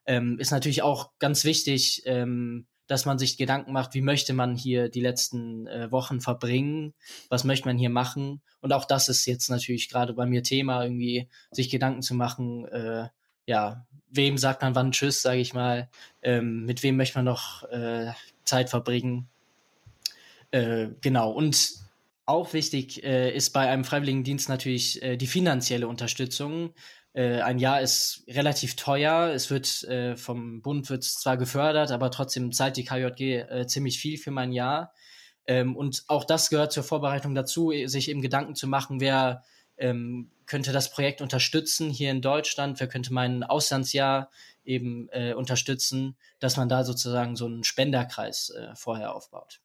ähm, 0.06 0.38
ist 0.38 0.50
natürlich 0.50 0.82
auch 0.82 1.10
ganz 1.18 1.44
wichtig, 1.44 2.02
ähm, 2.06 2.66
dass 2.86 3.04
man 3.04 3.18
sich 3.18 3.36
Gedanken 3.36 3.72
macht, 3.72 3.94
wie 3.94 4.00
möchte 4.00 4.32
man 4.32 4.54
hier 4.54 4.88
die 4.88 5.00
letzten 5.00 5.66
äh, 5.66 5.90
Wochen 5.90 6.20
verbringen, 6.20 6.94
was 7.28 7.44
möchte 7.44 7.66
man 7.66 7.78
hier 7.78 7.90
machen. 7.90 8.42
Und 8.60 8.72
auch 8.72 8.84
das 8.84 9.08
ist 9.08 9.26
jetzt 9.26 9.48
natürlich 9.50 9.88
gerade 9.88 10.14
bei 10.14 10.26
mir 10.26 10.42
Thema, 10.42 10.84
irgendwie 10.84 11.28
sich 11.50 11.68
Gedanken 11.68 12.02
zu 12.02 12.14
machen, 12.14 12.66
äh, 12.66 13.08
ja, 13.46 13.86
wem 14.10 14.38
sagt 14.38 14.62
man 14.62 14.74
wann 14.74 14.92
Tschüss, 14.92 15.22
sage 15.22 15.40
ich 15.40 15.54
mal, 15.54 15.88
ähm, 16.22 16.64
mit 16.64 16.82
wem 16.82 16.96
möchte 16.96 17.18
man 17.18 17.24
noch 17.24 17.64
äh, 17.70 18.12
Zeit 18.44 18.70
verbringen. 18.70 19.28
Äh, 20.50 20.88
genau, 21.00 21.30
und 21.30 21.74
auch 22.24 22.52
wichtig 22.52 23.04
äh, 23.04 23.34
ist 23.34 23.50
bei 23.50 23.68
einem 23.68 23.84
Freiwilligendienst 23.84 24.48
natürlich 24.48 25.02
äh, 25.02 25.16
die 25.16 25.26
finanzielle 25.26 25.86
Unterstützung. 25.86 26.74
Äh, 27.12 27.40
ein 27.40 27.58
Jahr 27.58 27.80
ist 27.80 28.24
relativ 28.28 28.74
teuer. 28.74 29.30
Es 29.32 29.50
wird 29.50 29.84
äh, 29.84 30.16
vom 30.16 30.60
Bund 30.60 30.90
wird 30.90 31.04
zwar 31.04 31.36
gefördert, 31.36 31.92
aber 31.92 32.10
trotzdem 32.10 32.52
zahlt 32.52 32.76
die 32.76 32.84
KJG 32.84 33.66
ziemlich 33.66 33.98
viel 34.00 34.18
für 34.18 34.32
mein 34.32 34.52
Jahr. 34.52 34.92
Ähm, 35.46 35.76
und 35.76 36.04
auch 36.08 36.24
das 36.24 36.50
gehört 36.50 36.72
zur 36.72 36.82
Vorbereitung 36.82 37.34
dazu, 37.34 37.72
sich 37.86 38.10
eben 38.10 38.20
Gedanken 38.20 38.56
zu 38.56 38.66
machen, 38.66 39.00
wer 39.00 39.44
ähm, 39.78 40.30
könnte 40.46 40.72
das 40.72 40.90
Projekt 40.90 41.20
unterstützen 41.20 41.90
hier 41.90 42.10
in 42.10 42.22
Deutschland, 42.22 42.80
wer 42.80 42.88
könnte 42.88 43.12
mein 43.12 43.42
Auslandsjahr 43.42 44.30
eben 44.64 45.08
äh, 45.10 45.34
unterstützen, 45.34 46.16
dass 46.38 46.56
man 46.56 46.68
da 46.68 46.84
sozusagen 46.84 47.36
so 47.36 47.46
einen 47.46 47.64
Spenderkreis 47.64 48.50
äh, 48.50 48.74
vorher 48.74 49.14
aufbaut. 49.14 49.60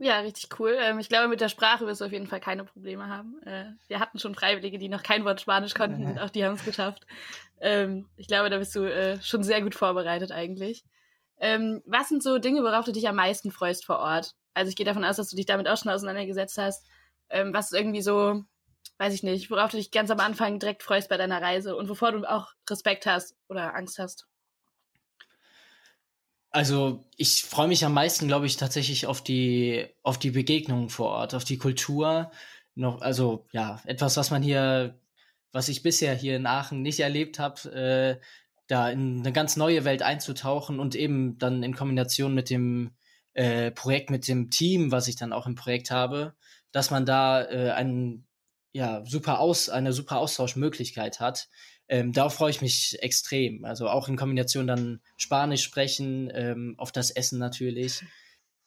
Ja, 0.00 0.20
richtig 0.20 0.48
cool. 0.58 0.76
Ähm, 0.80 0.98
ich 0.98 1.08
glaube, 1.08 1.28
mit 1.28 1.40
der 1.40 1.48
Sprache 1.48 1.86
wirst 1.86 2.00
du 2.00 2.06
auf 2.06 2.12
jeden 2.12 2.26
Fall 2.26 2.40
keine 2.40 2.64
Probleme 2.64 3.08
haben. 3.08 3.42
Äh, 3.42 3.72
wir 3.88 4.00
hatten 4.00 4.18
schon 4.18 4.34
Freiwillige, 4.34 4.78
die 4.78 4.88
noch 4.88 5.02
kein 5.02 5.24
Wort 5.24 5.40
Spanisch 5.40 5.74
konnten 5.74 6.06
und 6.06 6.18
auch 6.20 6.30
die 6.30 6.44
haben 6.44 6.54
es 6.54 6.64
geschafft. 6.64 7.06
Ähm, 7.60 8.08
ich 8.16 8.28
glaube, 8.28 8.50
da 8.50 8.58
bist 8.58 8.74
du 8.74 8.84
äh, 8.84 9.20
schon 9.20 9.42
sehr 9.42 9.60
gut 9.60 9.74
vorbereitet 9.74 10.32
eigentlich. 10.32 10.84
Ähm, 11.40 11.82
was 11.86 12.08
sind 12.08 12.22
so 12.22 12.38
Dinge, 12.38 12.62
worauf 12.62 12.84
du 12.84 12.92
dich 12.92 13.08
am 13.08 13.16
meisten 13.16 13.50
freust 13.50 13.84
vor 13.84 13.98
Ort? 13.98 14.34
Also 14.54 14.70
ich 14.70 14.76
gehe 14.76 14.86
davon 14.86 15.04
aus, 15.04 15.16
dass 15.16 15.30
du 15.30 15.36
dich 15.36 15.46
damit 15.46 15.68
auch 15.68 15.76
schon 15.76 15.92
auseinandergesetzt 15.92 16.58
hast. 16.58 16.86
Ähm, 17.30 17.52
was 17.52 17.72
ist 17.72 17.78
irgendwie 17.78 18.02
so, 18.02 18.44
weiß 18.98 19.14
ich 19.14 19.22
nicht, 19.22 19.50
worauf 19.50 19.70
du 19.70 19.76
dich 19.76 19.90
ganz 19.90 20.10
am 20.10 20.20
Anfang 20.20 20.58
direkt 20.58 20.82
freust 20.82 21.08
bei 21.08 21.16
deiner 21.16 21.40
Reise 21.40 21.76
und 21.76 21.88
wovor 21.88 22.12
du 22.12 22.24
auch 22.28 22.52
Respekt 22.68 23.06
hast 23.06 23.34
oder 23.48 23.74
Angst 23.74 23.98
hast? 23.98 24.26
Also 26.50 27.04
ich 27.16 27.44
freue 27.44 27.68
mich 27.68 27.84
am 27.84 27.92
meisten, 27.94 28.26
glaube 28.26 28.46
ich, 28.46 28.56
tatsächlich 28.56 29.06
auf 29.06 29.22
die 29.22 29.86
auf 30.02 30.18
die 30.18 30.30
Begegnungen 30.30 30.88
vor 30.88 31.10
Ort, 31.10 31.34
auf 31.34 31.44
die 31.44 31.58
Kultur. 31.58 32.30
Noch, 32.74 33.00
also 33.02 33.46
ja, 33.52 33.80
etwas, 33.84 34.16
was 34.16 34.30
man 34.30 34.42
hier, 34.42 34.98
was 35.52 35.68
ich 35.68 35.82
bisher 35.82 36.14
hier 36.14 36.36
in 36.36 36.46
Aachen 36.46 36.80
nicht 36.82 37.00
erlebt 37.00 37.38
habe, 37.38 37.70
äh, 37.72 38.24
da 38.66 38.88
in 38.90 39.20
eine 39.20 39.32
ganz 39.32 39.56
neue 39.56 39.84
Welt 39.84 40.02
einzutauchen 40.02 40.78
und 40.80 40.94
eben 40.94 41.38
dann 41.38 41.62
in 41.62 41.74
Kombination 41.74 42.34
mit 42.34 42.50
dem 42.50 42.92
äh, 43.34 43.70
Projekt, 43.70 44.10
mit 44.10 44.28
dem 44.28 44.50
Team, 44.50 44.92
was 44.92 45.08
ich 45.08 45.16
dann 45.16 45.32
auch 45.32 45.46
im 45.46 45.54
Projekt 45.54 45.90
habe, 45.90 46.34
dass 46.72 46.90
man 46.90 47.04
da 47.04 47.42
äh, 47.44 47.70
einen 47.72 48.27
ja 48.78 49.04
super 49.04 49.40
aus 49.40 49.68
eine 49.68 49.92
super 49.92 50.18
Austauschmöglichkeit 50.18 51.20
hat 51.20 51.48
ähm, 51.88 52.12
darauf 52.12 52.34
freue 52.34 52.50
ich 52.50 52.60
mich 52.60 52.98
extrem. 53.00 53.64
Also 53.64 53.88
auch 53.88 54.08
in 54.08 54.16
Kombination 54.16 54.66
dann 54.66 55.00
Spanisch 55.16 55.62
sprechen, 55.62 56.30
ähm, 56.34 56.74
auf 56.76 56.92
das 56.92 57.10
Essen 57.10 57.38
natürlich. 57.38 58.04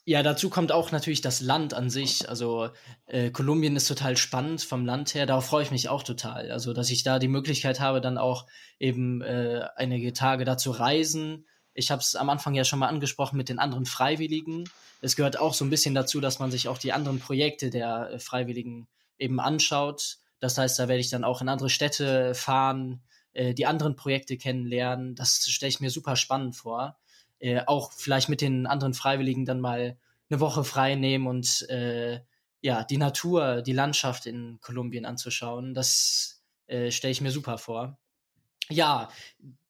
Ja, 0.03 0.23
dazu 0.23 0.49
kommt 0.49 0.71
auch 0.71 0.91
natürlich 0.91 1.21
das 1.21 1.41
Land 1.41 1.75
an 1.75 1.91
sich. 1.91 2.27
Also 2.27 2.69
äh, 3.05 3.29
Kolumbien 3.29 3.75
ist 3.75 3.87
total 3.87 4.17
spannend 4.17 4.63
vom 4.63 4.85
Land 4.85 5.13
her. 5.13 5.27
Darauf 5.27 5.45
freue 5.45 5.63
ich 5.63 5.71
mich 5.71 5.89
auch 5.89 6.01
total. 6.01 6.51
Also 6.51 6.73
dass 6.73 6.89
ich 6.89 7.03
da 7.03 7.19
die 7.19 7.27
Möglichkeit 7.27 7.79
habe, 7.79 8.01
dann 8.01 8.17
auch 8.17 8.47
eben 8.79 9.21
äh, 9.21 9.67
einige 9.75 10.13
Tage 10.13 10.43
da 10.43 10.57
zu 10.57 10.71
reisen. 10.71 11.45
Ich 11.75 11.91
habe 11.91 12.01
es 12.01 12.15
am 12.15 12.29
Anfang 12.31 12.55
ja 12.55 12.65
schon 12.65 12.79
mal 12.79 12.87
angesprochen 12.87 13.37
mit 13.37 13.49
den 13.49 13.59
anderen 13.59 13.85
Freiwilligen. 13.85 14.67
Es 15.01 15.15
gehört 15.15 15.39
auch 15.39 15.53
so 15.53 15.63
ein 15.63 15.69
bisschen 15.69 15.93
dazu, 15.93 16.19
dass 16.19 16.39
man 16.39 16.49
sich 16.49 16.67
auch 16.67 16.79
die 16.79 16.91
anderen 16.91 17.19
Projekte 17.19 17.69
der 17.69 18.09
äh, 18.13 18.19
Freiwilligen 18.19 18.87
eben 19.21 19.39
anschaut. 19.39 20.17
Das 20.39 20.57
heißt, 20.57 20.79
da 20.79 20.87
werde 20.87 20.99
ich 20.99 21.09
dann 21.09 21.23
auch 21.23 21.41
in 21.41 21.49
andere 21.49 21.69
Städte 21.69 22.33
fahren, 22.33 23.01
äh, 23.33 23.53
die 23.53 23.67
anderen 23.67 23.95
Projekte 23.95 24.37
kennenlernen. 24.37 25.15
Das 25.15 25.45
stelle 25.47 25.69
ich 25.69 25.79
mir 25.79 25.91
super 25.91 26.15
spannend 26.15 26.55
vor. 26.55 26.97
Äh, 27.39 27.61
auch 27.65 27.91
vielleicht 27.93 28.27
mit 28.27 28.41
den 28.41 28.67
anderen 28.67 28.93
Freiwilligen 28.93 29.45
dann 29.45 29.61
mal 29.61 29.97
eine 30.29 30.39
Woche 30.39 30.63
frei 30.63 30.95
nehmen 30.95 31.27
und 31.27 31.69
äh, 31.69 32.21
ja, 32.61 32.83
die 32.83 32.97
Natur, 32.97 33.61
die 33.61 33.73
Landschaft 33.73 34.25
in 34.25 34.59
Kolumbien 34.61 35.05
anzuschauen. 35.05 35.73
Das 35.73 36.43
äh, 36.67 36.91
stelle 36.91 37.11
ich 37.11 37.21
mir 37.21 37.31
super 37.31 37.57
vor. 37.57 37.97
Ja, 38.69 39.09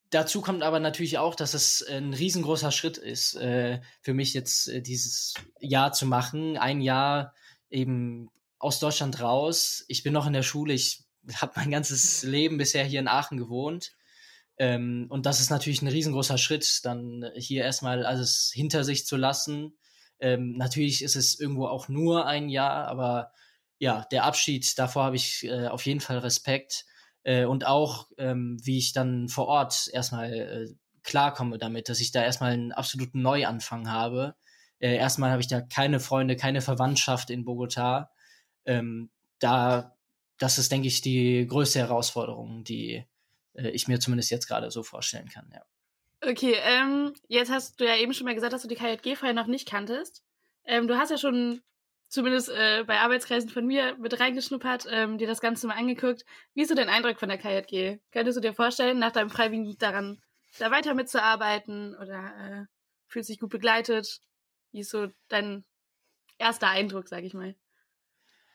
dazu 0.09 0.41
kommt 0.41 0.63
aber 0.63 0.79
natürlich 0.79 1.17
auch, 1.17 1.35
dass 1.35 1.53
es 1.53 1.81
ein 1.81 2.13
riesengroßer 2.13 2.71
Schritt 2.71 2.97
ist, 2.97 3.35
äh, 3.35 3.81
für 4.01 4.13
mich 4.13 4.33
jetzt 4.33 4.67
äh, 4.67 4.81
dieses 4.81 5.33
Jahr 5.59 5.93
zu 5.93 6.05
machen. 6.05 6.57
Ein 6.57 6.81
Jahr 6.81 7.33
eben 7.69 8.29
aus 8.61 8.79
Deutschland 8.79 9.21
raus. 9.21 9.83
Ich 9.87 10.03
bin 10.03 10.13
noch 10.13 10.27
in 10.27 10.33
der 10.33 10.43
Schule, 10.43 10.73
ich 10.73 11.03
habe 11.35 11.53
mein 11.55 11.71
ganzes 11.71 12.23
Leben 12.23 12.57
bisher 12.57 12.85
hier 12.85 12.99
in 12.99 13.07
Aachen 13.07 13.37
gewohnt. 13.37 13.91
Ähm, 14.57 15.07
und 15.09 15.25
das 15.25 15.39
ist 15.39 15.49
natürlich 15.49 15.81
ein 15.81 15.87
riesengroßer 15.87 16.37
Schritt, 16.37 16.85
dann 16.85 17.29
hier 17.35 17.63
erstmal 17.63 18.05
alles 18.05 18.51
hinter 18.53 18.83
sich 18.83 19.05
zu 19.05 19.17
lassen. 19.17 19.77
Ähm, 20.19 20.57
natürlich 20.57 21.03
ist 21.03 21.15
es 21.15 21.39
irgendwo 21.39 21.67
auch 21.67 21.87
nur 21.87 22.27
ein 22.27 22.49
Jahr, 22.49 22.87
aber 22.87 23.31
ja, 23.79 24.05
der 24.11 24.25
Abschied, 24.25 24.77
davor 24.77 25.05
habe 25.05 25.15
ich 25.15 25.43
äh, 25.43 25.67
auf 25.67 25.85
jeden 25.85 26.01
Fall 26.01 26.19
Respekt. 26.19 26.85
Äh, 27.23 27.45
und 27.45 27.65
auch, 27.65 28.07
ähm, 28.17 28.59
wie 28.63 28.77
ich 28.77 28.93
dann 28.93 29.27
vor 29.29 29.47
Ort 29.47 29.89
erstmal 29.91 30.33
äh, 30.33 30.75
klarkomme 31.03 31.57
damit, 31.57 31.89
dass 31.89 31.99
ich 31.99 32.11
da 32.11 32.23
erstmal 32.23 32.51
einen 32.51 32.71
absoluten 32.71 33.21
Neuanfang 33.21 33.89
habe. 33.89 34.35
Äh, 34.79 34.95
erstmal 34.95 35.31
habe 35.31 35.41
ich 35.41 35.47
da 35.47 35.61
keine 35.61 35.99
Freunde, 35.99 36.35
keine 36.35 36.61
Verwandtschaft 36.61 37.29
in 37.29 37.43
Bogota. 37.43 38.11
Ähm, 38.65 39.09
da 39.39 39.95
das 40.41 40.57
ist, 40.57 40.71
denke 40.71 40.87
ich, 40.87 41.01
die 41.01 41.45
größte 41.47 41.79
Herausforderung, 41.79 42.63
die 42.63 43.05
äh, 43.53 43.69
ich 43.69 43.87
mir 43.87 43.99
zumindest 43.99 44.31
jetzt 44.31 44.47
gerade 44.47 44.71
so 44.71 44.83
vorstellen 44.83 45.29
kann, 45.29 45.47
ja. 45.53 45.61
Okay, 46.23 46.55
ähm, 46.63 47.13
jetzt 47.27 47.51
hast 47.51 47.79
du 47.79 47.85
ja 47.85 47.95
eben 47.95 48.13
schon 48.13 48.25
mal 48.25 48.35
gesagt, 48.35 48.53
dass 48.53 48.61
du 48.61 48.67
die 48.67 48.75
KJG 48.75 49.15
vorher 49.15 49.33
noch 49.33 49.47
nicht 49.47 49.67
kanntest. 49.67 50.23
Ähm, 50.65 50.87
du 50.87 50.97
hast 50.97 51.09
ja 51.09 51.17
schon 51.17 51.61
zumindest 52.07 52.49
äh, 52.49 52.83
bei 52.85 52.99
Arbeitskreisen 52.99 53.49
von 53.49 53.65
mir 53.65 53.97
mit 53.97 54.19
reingeschnuppert, 54.19 54.85
ähm, 54.89 55.17
dir 55.17 55.27
das 55.27 55.41
Ganze 55.41 55.65
mal 55.65 55.77
angeguckt. 55.77 56.25
Wie 56.53 56.61
ist 56.61 56.69
so 56.69 56.75
dein 56.75 56.89
Eindruck 56.89 57.19
von 57.19 57.29
der 57.29 57.37
KJG? 57.37 57.99
Könntest 58.11 58.37
du 58.37 58.41
dir 58.41 58.53
vorstellen, 58.53 58.99
nach 58.99 59.11
deinem 59.11 59.29
Freiwilligen 59.29 59.77
daran 59.77 60.21
da 60.59 60.69
weiter 60.69 60.93
mitzuarbeiten 60.93 61.95
oder 61.95 62.35
äh, 62.37 62.65
fühlst 63.07 63.29
dich 63.29 63.39
gut 63.39 63.49
begleitet? 63.49 64.19
Wie 64.71 64.81
ist 64.81 64.91
so 64.91 65.07
dein 65.27 65.65
erster 66.37 66.67
Eindruck, 66.67 67.07
sag 67.07 67.23
ich 67.23 67.33
mal? 67.33 67.55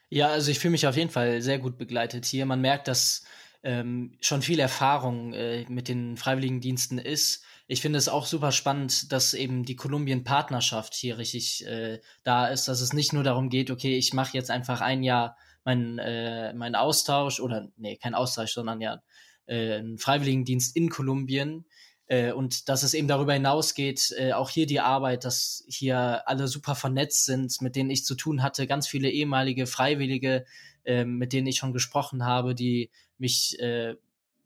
Ja, 0.09 0.29
also 0.29 0.51
ich 0.51 0.59
fühle 0.59 0.73
mich 0.73 0.87
auf 0.87 0.97
jeden 0.97 1.11
Fall 1.11 1.43
sehr 1.43 1.59
gut 1.59 1.79
begleitet 1.79 2.25
hier. 2.27 2.47
Man 2.47 2.61
merkt, 2.61 2.87
dass 2.89 3.25
ähm, 3.63 4.17
schon 4.21 4.43
viel 4.43 4.61
Erfahrung 4.61 5.33
äh, 5.33 5.65
mit 5.69 5.89
den 5.89 6.17
Freiwilligendiensten 6.17 6.99
ist. 6.99 7.45
Ich 7.67 7.83
finde 7.83 7.99
es 7.99 8.09
auch 8.09 8.27
super 8.27 8.53
spannend, 8.53 9.11
dass 9.11 9.35
eben 9.35 9.65
die 9.65 9.75
Kolumbien-Partnerschaft 9.75 10.95
hier 10.95 11.19
richtig 11.19 11.67
äh, 11.67 12.01
da 12.23 12.47
ist, 12.47 12.69
dass 12.69 12.81
es 12.81 12.93
nicht 12.93 13.13
nur 13.13 13.25
darum 13.25 13.49
geht, 13.49 13.73
okay, 13.73 13.97
ich 13.97 14.13
mache 14.13 14.37
jetzt 14.37 14.53
einfach 14.53 14.81
ein 14.81 15.03
Jahr 15.03 15.37
meinen 15.65 15.99
äh, 15.99 16.53
mein 16.55 16.77
Austausch 16.77 17.41
oder 17.41 17.69
nee, 17.77 17.97
kein 17.97 18.15
Austausch, 18.15 18.53
sondern 18.53 18.81
ja 18.81 19.03
äh, 19.47 19.79
einen 19.79 19.99
Freiwilligendienst 19.99 20.77
in 20.77 20.89
Kolumbien, 20.89 21.65
äh, 22.09 22.33
und 22.33 22.69
dass 22.69 22.83
es 22.83 22.95
eben 22.95 23.09
darüber 23.09 23.33
hinausgeht, 23.33 24.15
äh, 24.17 24.33
auch 24.33 24.51
hier 24.51 24.67
die 24.67 24.81
Arbeit, 24.81 25.25
dass 25.25 25.65
hier 25.69 26.29
alle 26.29 26.47
super 26.47 26.75
vernetzt 26.75 27.25
sind, 27.25 27.61
mit 27.61 27.75
denen 27.75 27.91
ich 27.91 28.05
zu 28.05 28.15
tun 28.15 28.43
hatte, 28.43 28.67
ganz 28.67 28.87
viele 28.87 29.11
ehemalige 29.11 29.67
Freiwillige, 29.67 30.45
äh, 30.85 31.05
mit 31.05 31.33
denen 31.33 31.49
ich 31.49 31.57
schon 31.57 31.73
gesprochen 31.73 32.25
habe, 32.25 32.55
die 32.55 32.91
mich 33.19 33.59
äh, 33.59 33.97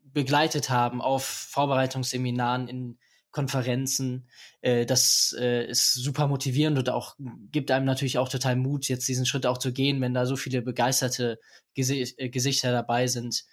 begleitet 0.03 0.69
haben 0.71 1.01
auf 1.01 1.23
Vorbereitungsseminaren 1.23 2.67
in 2.67 2.97
Konferenzen. 3.29 4.27
Äh, 4.61 4.87
das 4.87 5.31
ist 5.31 5.93
super 5.93 6.27
motivierend 6.27 6.79
und 6.79 6.89
auch 6.89 7.15
gibt 7.51 7.69
einem 7.69 7.85
natürlich 7.85 8.17
auch 8.17 8.27
total 8.27 8.55
Mut, 8.55 8.87
jetzt 8.87 9.07
diesen 9.07 9.27
Schritt 9.27 9.45
auch 9.45 9.59
zu 9.59 9.71
gehen, 9.71 10.01
wenn 10.01 10.15
da 10.15 10.25
so 10.25 10.35
viele 10.35 10.63
begeisterte 10.63 11.39
Gesi 11.75 12.11
äh, 12.17 12.29
Gesichter 12.29 12.71
dabei 12.71 13.05
sind. 13.05 13.45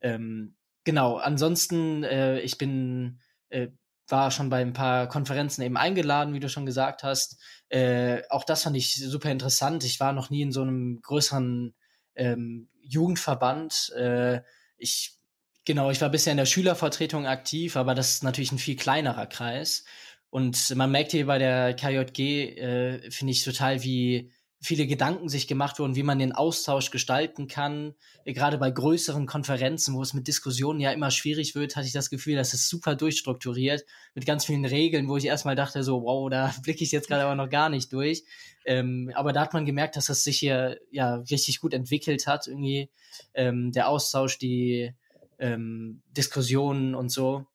Ähm, 0.00 0.54
genau, 0.84 1.16
ansonsten, 1.16 2.04
ich 2.04 2.58
bin 2.58 3.18
äh, 3.50 3.68
war 4.08 4.30
schon 4.30 4.50
bei 4.50 4.60
ein 4.60 4.72
paar 4.72 5.08
Konferenzen 5.08 5.62
eben 5.62 5.76
eingeladen, 5.76 6.32
wie 6.34 6.40
du 6.40 6.48
schon 6.48 6.66
gesagt 6.66 7.02
hast. 7.02 7.40
Äh, 7.68 8.22
auch 8.30 8.44
das 8.44 8.62
fand 8.62 8.76
ich 8.76 8.94
super 8.94 9.30
interessant. 9.30 9.84
Ich 9.84 9.98
war 9.98 10.12
noch 10.12 10.30
nie 10.30 10.42
in 10.42 10.52
so 10.52 10.62
einem 10.62 11.00
größeren 11.02 11.74
ähm, 12.14 12.68
Jugendverband. 12.82 13.92
Äh, 13.96 14.42
ich 14.78 15.18
genau, 15.64 15.90
ich 15.90 16.00
war 16.00 16.08
bisher 16.10 16.32
in 16.32 16.38
der 16.38 16.46
Schülervertretung 16.46 17.26
aktiv, 17.26 17.76
aber 17.76 17.94
das 17.94 18.12
ist 18.12 18.22
natürlich 18.22 18.52
ein 18.52 18.58
viel 18.58 18.76
kleinerer 18.76 19.26
Kreis. 19.26 19.84
Und 20.30 20.74
man 20.76 20.90
merkt 20.90 21.12
hier 21.12 21.26
bei 21.26 21.38
der 21.38 21.74
KJG, 21.74 22.20
äh, 22.20 23.10
finde 23.10 23.32
ich 23.32 23.44
total, 23.44 23.82
wie 23.82 24.32
viele 24.66 24.86
Gedanken 24.86 25.28
sich 25.28 25.46
gemacht 25.46 25.78
wurden, 25.78 25.96
wie 25.96 26.02
man 26.02 26.18
den 26.18 26.32
Austausch 26.32 26.90
gestalten 26.90 27.46
kann. 27.46 27.94
Gerade 28.24 28.58
bei 28.58 28.70
größeren 28.70 29.26
Konferenzen, 29.26 29.94
wo 29.94 30.02
es 30.02 30.12
mit 30.12 30.26
Diskussionen 30.26 30.80
ja 30.80 30.92
immer 30.92 31.10
schwierig 31.10 31.54
wird, 31.54 31.76
hatte 31.76 31.86
ich 31.86 31.92
das 31.92 32.10
Gefühl, 32.10 32.36
das 32.36 32.52
ist 32.52 32.68
super 32.68 32.96
durchstrukturiert 32.96 33.84
mit 34.14 34.26
ganz 34.26 34.44
vielen 34.44 34.64
Regeln, 34.64 35.08
wo 35.08 35.16
ich 35.16 35.26
erstmal 35.26 35.56
dachte, 35.56 35.82
so, 35.82 36.02
wow, 36.02 36.28
da 36.28 36.54
blicke 36.62 36.84
ich 36.84 36.92
jetzt 36.92 37.08
gerade 37.08 37.22
aber 37.24 37.34
noch 37.34 37.48
gar 37.48 37.68
nicht 37.68 37.92
durch. 37.92 38.24
Ähm, 38.64 39.12
aber 39.14 39.32
da 39.32 39.42
hat 39.42 39.54
man 39.54 39.64
gemerkt, 39.64 39.96
dass 39.96 40.06
das 40.06 40.24
sich 40.24 40.38
hier 40.38 40.78
ja 40.90 41.16
richtig 41.16 41.60
gut 41.60 41.72
entwickelt 41.72 42.26
hat, 42.26 42.48
irgendwie 42.48 42.90
ähm, 43.34 43.70
der 43.72 43.88
Austausch, 43.88 44.38
die 44.38 44.92
ähm, 45.38 46.02
Diskussionen 46.10 46.94
und 46.94 47.10
so. 47.10 47.46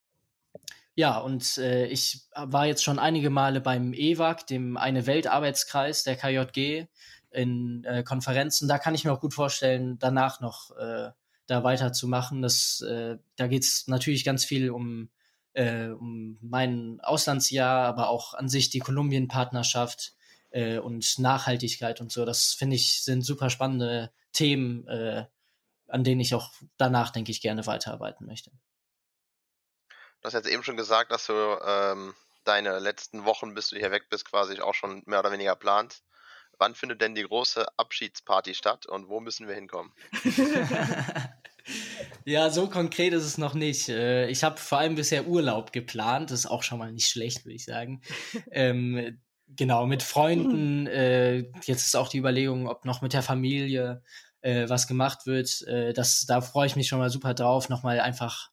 Ja, 1.02 1.18
und 1.18 1.58
äh, 1.58 1.88
ich 1.88 2.28
war 2.36 2.68
jetzt 2.68 2.84
schon 2.84 3.00
einige 3.00 3.32
Male 3.32 3.60
beim 3.60 3.92
EWAG, 3.92 4.46
dem 4.46 4.78
eine 4.78 5.08
Weltarbeitskreis 5.08 6.04
der 6.04 6.16
KJG, 6.16 6.86
in 7.32 7.84
äh, 7.86 8.04
Konferenzen. 8.04 8.68
Da 8.68 8.78
kann 8.78 8.94
ich 8.94 9.04
mir 9.04 9.12
auch 9.12 9.20
gut 9.20 9.34
vorstellen, 9.34 9.98
danach 9.98 10.42
noch 10.42 10.78
äh, 10.78 11.10
da 11.48 11.64
weiterzumachen. 11.64 12.44
Das, 12.44 12.82
äh, 12.82 13.18
da 13.36 13.48
geht 13.48 13.64
es 13.64 13.88
natürlich 13.88 14.24
ganz 14.24 14.46
viel 14.46 14.70
um, 14.70 15.10
äh, 15.54 15.88
um 15.88 16.38
mein 16.40 17.00
Auslandsjahr, 17.02 17.88
aber 17.88 18.10
auch 18.10 18.36
an 18.36 18.48
sich 18.48 18.70
die 18.70 18.78
Kolumbien-Partnerschaft 18.78 20.14
äh, 20.52 20.78
und 20.78 21.18
Nachhaltigkeit 21.18 22.00
und 22.00 22.12
so. 22.12 22.26
Das 22.26 22.54
finde 22.54 22.76
ich 22.76 23.02
sind 23.02 23.24
super 23.24 23.50
spannende 23.50 24.12
Themen, 24.34 24.88
äh, 24.88 25.26
an 25.88 26.04
denen 26.04 26.22
ich 26.22 26.36
auch 26.36 26.52
danach, 26.78 27.10
denke 27.10 27.32
ich, 27.32 27.42
gerne 27.42 27.66
weiterarbeiten 27.66 28.28
möchte. 28.28 28.52
Du 30.22 30.28
hast 30.28 30.34
jetzt 30.34 30.48
eben 30.48 30.64
schon 30.64 30.78
gesagt, 30.78 31.12
dass 31.12 31.26
du 31.26 31.34
ähm, 31.34 32.14
deine 32.44 32.78
letzten 32.78 33.26
Wochen, 33.26 33.56
bis 33.56 33.70
du 33.70 33.78
hier 33.78 33.92
weg 33.92 34.04
bist, 34.10 34.26
quasi 34.26 34.60
auch 34.62 34.76
schon 34.76 35.02
mehr 35.06 35.20
oder 35.20 35.32
weniger 35.32 35.56
planst. 35.56 36.04
Wann 36.60 36.76
findet 36.76 37.02
denn 37.02 37.16
die 37.16 37.24
große 37.24 37.66
Abschiedsparty 37.78 38.54
statt 38.54 38.86
und 38.86 39.10
wo 39.10 39.20
müssen 39.20 39.48
wir 39.48 39.56
hinkommen? 39.56 39.92
ja, 42.26 42.52
so 42.52 42.70
konkret 42.70 43.14
ist 43.14 43.24
es 43.24 43.40
noch 43.40 43.56
nicht. 43.56 43.90
Äh, 43.90 44.28
ich 44.28 44.44
habe 44.44 44.58
vor 44.58 44.78
allem 44.78 44.94
bisher 44.94 45.26
Urlaub 45.26 45.72
geplant. 45.72 46.30
Das 46.30 46.42
ist 46.42 46.46
auch 46.46 46.62
schon 46.62 46.78
mal 46.78 46.92
nicht 46.92 47.08
schlecht, 47.08 47.44
würde 47.46 47.56
ich 47.56 47.66
sagen. 47.66 48.04
ähm, 48.52 49.20
genau, 49.48 49.88
mit 49.88 50.04
Freunden. 50.04 50.86
Äh, 50.86 51.50
jetzt 51.64 51.88
ist 51.88 51.96
auch 51.96 52.10
die 52.10 52.20
Überlegung, 52.20 52.68
ob 52.68 52.86
noch 52.86 53.02
mit 53.02 53.14
der 53.14 53.24
Familie 53.24 54.04
äh, 54.42 54.70
was 54.70 54.88
gemacht 54.88 55.26
wird. 55.26 55.64
Äh, 55.64 55.94
das, 55.94 56.28
da 56.28 56.42
freue 56.42 56.68
ich 56.68 56.76
mich 56.76 56.88
schon 56.88 57.00
mal 57.00 57.10
super 57.10 57.34
drauf, 57.34 57.70
nochmal 57.70 58.00
einfach 58.00 58.52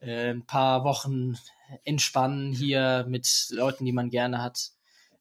äh, 0.00 0.30
ein 0.30 0.46
paar 0.46 0.84
Wochen 0.84 1.36
entspannen 1.84 2.52
hier 2.52 3.06
mit 3.08 3.48
Leuten, 3.50 3.84
die 3.84 3.92
man 3.92 4.10
gerne 4.10 4.42
hat 4.42 4.70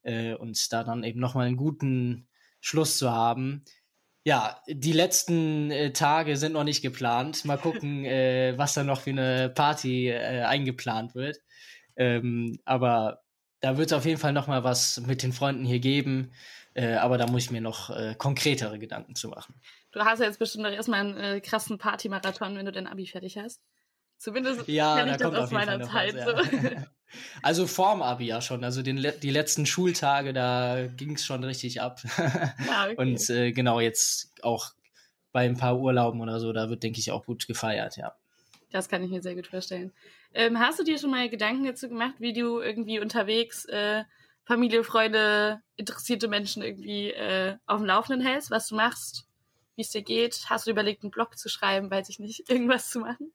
äh, 0.03 0.34
und 0.34 0.72
da 0.72 0.84
dann 0.84 1.03
eben 1.03 1.19
nochmal 1.19 1.48
einen 1.48 1.57
guten 1.57 2.27
Schluss 2.60 2.98
zu 2.98 3.12
haben. 3.12 3.63
Ja, 4.24 4.62
die 4.67 4.91
letzten 4.91 5.72
äh, 5.72 5.93
Tage 5.93 6.36
sind 6.38 6.53
noch 6.53 6.63
nicht 6.63 6.81
geplant. 6.81 7.46
Mal 7.46 7.57
gucken, 7.57 8.05
äh, 8.05 8.53
was 8.57 8.74
da 8.74 8.84
noch 8.84 9.01
für 9.01 9.12
eine 9.12 9.50
Party 9.50 10.10
äh, 10.10 10.43
eingeplant 10.43 11.15
wird. 11.15 11.38
Ähm, 11.96 12.60
aber 12.65 13.22
da 13.62 13.77
wird 13.77 13.88
es 13.88 13.98
auf 13.98 14.05
jeden 14.05 14.19
Fall 14.19 14.34
noch 14.34 14.48
mal 14.48 14.63
was 14.63 15.01
mit 15.01 15.24
den 15.24 15.34
Freunden 15.34 15.65
hier 15.65 15.79
geben. 15.79 16.31
Äh, 16.74 16.96
aber 16.96 17.17
da 17.17 17.25
muss 17.25 17.46
ich 17.46 17.51
mir 17.51 17.62
noch 17.62 17.89
äh, 17.89 18.15
konkretere 18.15 18.77
Gedanken 18.77 19.15
zu 19.15 19.29
machen. 19.29 19.55
Du 19.91 20.01
hast 20.01 20.19
ja 20.19 20.25
jetzt 20.25 20.39
bestimmt 20.39 20.63
noch 20.63 20.72
erstmal 20.72 21.00
einen 21.00 21.17
äh, 21.17 21.41
krassen 21.41 21.79
Party-Marathon, 21.79 22.55
wenn 22.55 22.65
du 22.65 22.72
dein 22.72 22.86
Abi 22.86 23.07
fertig 23.07 23.38
hast. 23.38 23.63
Zumindest 24.18 24.68
ja, 24.68 24.98
kenne 24.98 25.12
ich 25.12 25.18
da 25.18 25.30
das 25.30 25.44
aus 25.44 25.52
meiner 25.52 25.82
Zeit. 25.82 26.16
Ja. 26.16 26.26
so. 26.26 26.34
Also 27.42 27.68
vorm 27.68 28.02
Abi 28.02 28.26
ja 28.26 28.42
schon. 28.42 28.66
Also 28.66 28.82
den, 28.82 29.06
die 29.22 29.30
letzten 29.30 29.66
Schultage, 29.66 30.34
da 30.34 30.88
ging 30.88 31.16
es 31.16 31.26
schon 31.26 31.44
richtig 31.44 31.82
ab. 31.82 32.02
Ja, 32.68 32.86
okay. 32.86 32.96
Und 32.98 33.30
äh, 33.30 33.52
genau, 33.54 33.80
jetzt 33.80 34.34
auch 34.44 34.74
bei 35.32 35.46
ein 35.46 35.58
paar 35.58 35.80
Urlauben 35.80 36.20
oder 36.20 36.40
so, 36.40 36.51
da 36.51 36.70
wird, 36.70 36.84
denke 36.84 37.00
ich, 37.00 37.12
auch 37.12 37.25
gut 37.25 37.48
gefeiert, 37.48 37.96
ja. 37.96 38.14
Das 38.72 38.90
kann 38.90 39.03
ich 39.03 39.10
mir 39.10 39.22
sehr 39.22 39.36
gut 39.36 39.48
vorstellen. 39.48 39.94
Ähm, 40.34 40.60
hast 40.60 40.80
du 40.80 40.84
dir 40.84 41.00
schon 41.00 41.12
mal 41.12 41.30
Gedanken 41.30 41.64
dazu 41.64 41.88
gemacht, 41.88 42.16
wie 42.20 42.34
du 42.34 42.60
irgendwie 42.60 43.00
unterwegs 43.00 43.66
äh, 43.66 44.03
Familie, 44.44 44.84
Freunde, 44.84 45.62
interessierte 45.75 46.27
Menschen 46.27 46.64
irgendwie 46.64 47.12
äh, 47.12 47.56
auf 47.66 47.80
dem 47.80 47.86
Laufenden 47.86 48.25
hältst, 48.25 48.51
was 48.51 48.68
du 48.68 48.75
machst, 48.75 49.27
wie 49.75 49.82
es 49.82 49.92
dir 49.92 50.01
geht? 50.01 50.46
Hast 50.50 50.68
du 50.68 50.72
überlegt, 50.72 51.03
einen 51.03 51.12
Blog 51.12 51.38
zu 51.38 51.50
schreiben, 51.50 51.90
weiß 51.90 52.10
ich 52.10 52.20
nicht, 52.20 52.50
irgendwas 52.50 52.90
zu 52.90 53.00
machen? 53.00 53.32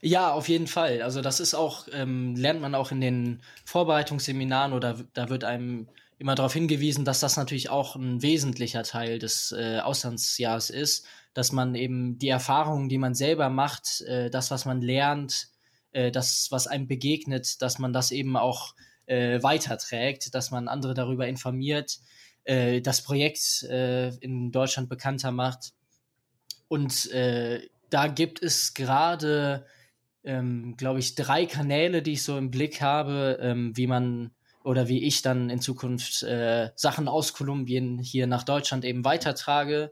Ja, 0.00 0.32
auf 0.32 0.48
jeden 0.48 0.66
Fall. 0.66 1.02
Also 1.02 1.20
das 1.20 1.40
ist 1.40 1.54
auch, 1.54 1.88
ähm, 1.92 2.36
lernt 2.36 2.60
man 2.60 2.74
auch 2.74 2.92
in 2.92 3.00
den 3.00 3.42
Vorbereitungsseminaren 3.64 4.72
oder 4.72 4.98
da 5.14 5.28
wird 5.28 5.44
einem 5.44 5.88
immer 6.18 6.34
darauf 6.34 6.52
hingewiesen, 6.52 7.04
dass 7.04 7.20
das 7.20 7.36
natürlich 7.36 7.70
auch 7.70 7.96
ein 7.96 8.22
wesentlicher 8.22 8.82
Teil 8.82 9.18
des 9.18 9.52
äh, 9.52 9.78
Auslandsjahres 9.80 10.70
ist, 10.70 11.06
dass 11.34 11.52
man 11.52 11.74
eben 11.74 12.18
die 12.18 12.28
Erfahrungen, 12.28 12.88
die 12.88 12.98
man 12.98 13.14
selber 13.14 13.48
macht, 13.50 14.00
äh, 14.02 14.30
das, 14.30 14.50
was 14.50 14.64
man 14.64 14.80
lernt, 14.80 15.48
äh, 15.92 16.10
das, 16.10 16.48
was 16.50 16.66
einem 16.66 16.88
begegnet, 16.88 17.62
dass 17.62 17.78
man 17.78 17.92
das 17.92 18.10
eben 18.10 18.36
auch 18.36 18.74
äh, 19.06 19.42
weiterträgt, 19.42 20.34
dass 20.34 20.50
man 20.50 20.68
andere 20.68 20.94
darüber 20.94 21.26
informiert, 21.28 21.98
äh, 22.44 22.80
das 22.80 23.02
Projekt 23.02 23.62
äh, 23.64 24.08
in 24.16 24.50
Deutschland 24.50 24.88
bekannter 24.88 25.30
macht. 25.30 25.72
Und 26.68 27.10
äh, 27.12 27.68
da 27.90 28.08
gibt 28.08 28.42
es 28.42 28.74
gerade 28.74 29.64
ähm, 30.28 30.76
glaube 30.76 30.98
ich, 31.00 31.14
drei 31.14 31.46
Kanäle, 31.46 32.02
die 32.02 32.12
ich 32.12 32.22
so 32.22 32.36
im 32.36 32.50
Blick 32.50 32.82
habe, 32.82 33.38
ähm, 33.40 33.74
wie 33.76 33.86
man 33.86 34.30
oder 34.62 34.86
wie 34.86 35.02
ich 35.02 35.22
dann 35.22 35.48
in 35.48 35.60
Zukunft 35.60 36.22
äh, 36.22 36.70
Sachen 36.76 37.08
aus 37.08 37.32
Kolumbien 37.32 37.98
hier 37.98 38.26
nach 38.26 38.42
Deutschland 38.42 38.84
eben 38.84 39.04
weitertrage. 39.06 39.90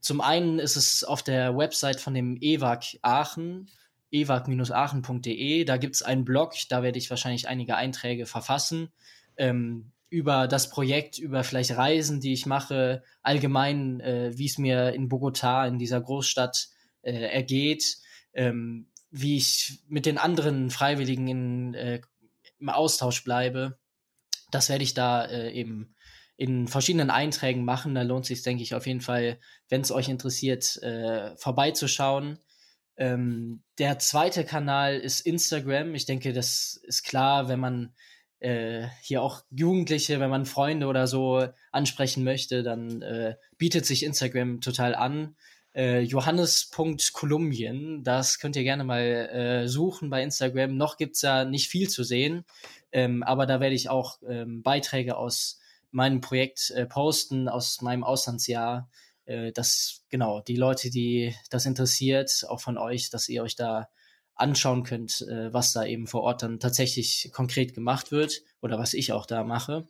Zum 0.00 0.20
einen 0.20 0.58
ist 0.58 0.76
es 0.76 1.04
auf 1.04 1.22
der 1.22 1.56
Website 1.56 2.00
von 2.00 2.12
dem 2.12 2.36
EWAG 2.38 2.98
Aachen, 3.00 3.70
ewag-aachen.de. 4.10 5.64
Da 5.64 5.76
gibt 5.78 5.94
es 5.94 6.02
einen 6.02 6.26
Blog, 6.26 6.52
da 6.68 6.82
werde 6.82 6.98
ich 6.98 7.08
wahrscheinlich 7.08 7.48
einige 7.48 7.74
Einträge 7.76 8.26
verfassen. 8.26 8.90
Ähm, 9.38 9.92
über 10.10 10.48
das 10.48 10.68
Projekt, 10.68 11.18
über 11.18 11.44
vielleicht 11.44 11.76
Reisen, 11.76 12.20
die 12.20 12.34
ich 12.34 12.44
mache, 12.44 13.02
allgemein, 13.22 14.00
äh, 14.00 14.32
wie 14.36 14.46
es 14.46 14.58
mir 14.58 14.92
in 14.92 15.08
Bogota, 15.08 15.66
in 15.66 15.78
dieser 15.78 16.00
Großstadt, 16.00 16.68
äh, 17.02 17.12
ergeht. 17.12 17.96
Ähm, 18.34 18.86
wie 19.10 19.36
ich 19.36 19.80
mit 19.88 20.06
den 20.06 20.18
anderen 20.18 20.70
Freiwilligen 20.70 21.28
in, 21.28 21.74
äh, 21.74 22.00
im 22.58 22.68
Austausch 22.68 23.24
bleibe. 23.24 23.78
Das 24.50 24.68
werde 24.68 24.84
ich 24.84 24.94
da 24.94 25.24
äh, 25.24 25.52
eben 25.52 25.94
in 26.36 26.68
verschiedenen 26.68 27.10
Einträgen 27.10 27.64
machen. 27.64 27.94
Da 27.94 28.02
lohnt 28.02 28.26
sich, 28.26 28.42
denke 28.42 28.62
ich, 28.62 28.74
auf 28.74 28.86
jeden 28.86 29.00
Fall, 29.00 29.38
wenn 29.68 29.80
es 29.80 29.90
euch 29.90 30.08
interessiert, 30.08 30.76
äh, 30.82 31.36
vorbeizuschauen. 31.36 32.38
Ähm, 32.96 33.62
der 33.78 33.98
zweite 33.98 34.44
Kanal 34.44 34.98
ist 34.98 35.20
Instagram. 35.20 35.94
Ich 35.94 36.06
denke, 36.06 36.32
das 36.32 36.80
ist 36.84 37.02
klar, 37.04 37.48
wenn 37.48 37.60
man 37.60 37.94
äh, 38.40 38.86
hier 39.02 39.22
auch 39.22 39.42
Jugendliche, 39.50 40.20
wenn 40.20 40.30
man 40.30 40.46
Freunde 40.46 40.86
oder 40.86 41.06
so 41.06 41.46
ansprechen 41.72 42.24
möchte, 42.24 42.62
dann 42.62 43.02
äh, 43.02 43.36
bietet 43.56 43.84
sich 43.86 44.04
Instagram 44.04 44.60
total 44.60 44.94
an 44.94 45.36
äh, 45.78 46.00
Johannes.Kolumbien. 46.00 48.02
Das 48.02 48.40
könnt 48.40 48.56
ihr 48.56 48.64
gerne 48.64 48.84
mal 48.84 49.00
äh, 49.00 49.68
suchen 49.68 50.10
bei 50.10 50.22
Instagram. 50.22 50.76
Noch 50.76 50.96
gibt's 50.96 51.20
da 51.20 51.44
nicht 51.44 51.68
viel 51.68 51.88
zu 51.88 52.02
sehen, 52.02 52.44
ähm, 52.90 53.22
aber 53.22 53.46
da 53.46 53.60
werde 53.60 53.76
ich 53.76 53.88
auch 53.88 54.18
ähm, 54.28 54.62
Beiträge 54.62 55.16
aus 55.16 55.60
meinem 55.92 56.20
Projekt 56.20 56.72
äh, 56.72 56.84
posten, 56.84 57.48
aus 57.48 57.80
meinem 57.80 58.02
Auslandsjahr. 58.02 58.90
Äh, 59.24 59.52
dass 59.52 60.04
genau 60.08 60.40
die 60.40 60.56
Leute, 60.56 60.90
die 60.90 61.34
das 61.50 61.66
interessiert, 61.66 62.44
auch 62.48 62.60
von 62.60 62.76
euch, 62.76 63.10
dass 63.10 63.28
ihr 63.28 63.42
euch 63.42 63.56
da 63.56 63.88
anschauen 64.34 64.84
könnt, 64.84 65.22
äh, 65.22 65.52
was 65.52 65.72
da 65.72 65.84
eben 65.84 66.06
vor 66.06 66.22
Ort 66.22 66.42
dann 66.42 66.60
tatsächlich 66.60 67.30
konkret 67.32 67.74
gemacht 67.74 68.10
wird 68.10 68.42
oder 68.62 68.78
was 68.78 68.94
ich 68.94 69.12
auch 69.12 69.26
da 69.26 69.44
mache. 69.44 69.86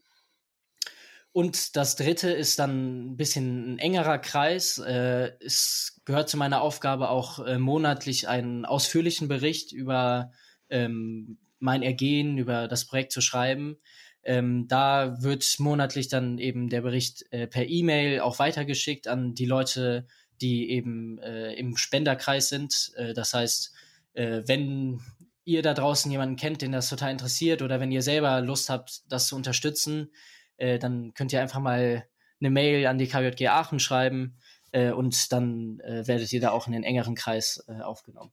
Und 1.32 1.76
das 1.76 1.96
dritte 1.96 2.30
ist 2.30 2.58
dann 2.58 3.12
ein 3.12 3.16
bisschen 3.16 3.74
ein 3.74 3.78
engerer 3.78 4.18
Kreis. 4.18 4.78
Äh, 4.78 5.32
es 5.40 6.00
gehört 6.04 6.28
zu 6.28 6.36
meiner 6.36 6.62
Aufgabe 6.62 7.10
auch 7.10 7.38
äh, 7.40 7.58
monatlich 7.58 8.28
einen 8.28 8.64
ausführlichen 8.64 9.28
Bericht 9.28 9.72
über 9.72 10.32
ähm, 10.70 11.38
mein 11.58 11.82
Ergehen, 11.82 12.38
über 12.38 12.68
das 12.68 12.86
Projekt 12.86 13.12
zu 13.12 13.20
schreiben. 13.20 13.76
Ähm, 14.22 14.66
da 14.68 15.22
wird 15.22 15.56
monatlich 15.58 16.08
dann 16.08 16.38
eben 16.38 16.68
der 16.68 16.82
Bericht 16.82 17.24
äh, 17.30 17.46
per 17.46 17.68
E-Mail 17.68 18.20
auch 18.20 18.38
weitergeschickt 18.38 19.06
an 19.08 19.34
die 19.34 19.46
Leute, 19.46 20.06
die 20.40 20.70
eben 20.70 21.18
äh, 21.18 21.52
im 21.54 21.76
Spenderkreis 21.76 22.48
sind. 22.48 22.92
Äh, 22.96 23.14
das 23.14 23.34
heißt, 23.34 23.72
äh, 24.14 24.42
wenn 24.46 25.00
ihr 25.44 25.62
da 25.62 25.72
draußen 25.72 26.10
jemanden 26.10 26.36
kennt, 26.36 26.62
den 26.62 26.72
das 26.72 26.90
total 26.90 27.12
interessiert 27.12 27.62
oder 27.62 27.80
wenn 27.80 27.92
ihr 27.92 28.02
selber 28.02 28.40
Lust 28.40 28.68
habt, 28.68 29.02
das 29.08 29.28
zu 29.28 29.36
unterstützen, 29.36 30.10
äh, 30.58 30.78
dann 30.78 31.14
könnt 31.14 31.32
ihr 31.32 31.40
einfach 31.40 31.60
mal 31.60 32.06
eine 32.40 32.50
Mail 32.50 32.86
an 32.86 32.98
die 32.98 33.08
KJG 33.08 33.48
Aachen 33.48 33.80
schreiben 33.80 34.38
äh, 34.72 34.92
und 34.92 35.32
dann 35.32 35.80
äh, 35.80 36.06
werdet 36.06 36.32
ihr 36.32 36.40
da 36.40 36.50
auch 36.50 36.66
in 36.66 36.72
den 36.72 36.84
engeren 36.84 37.14
Kreis 37.14 37.64
äh, 37.68 37.80
aufgenommen. 37.80 38.32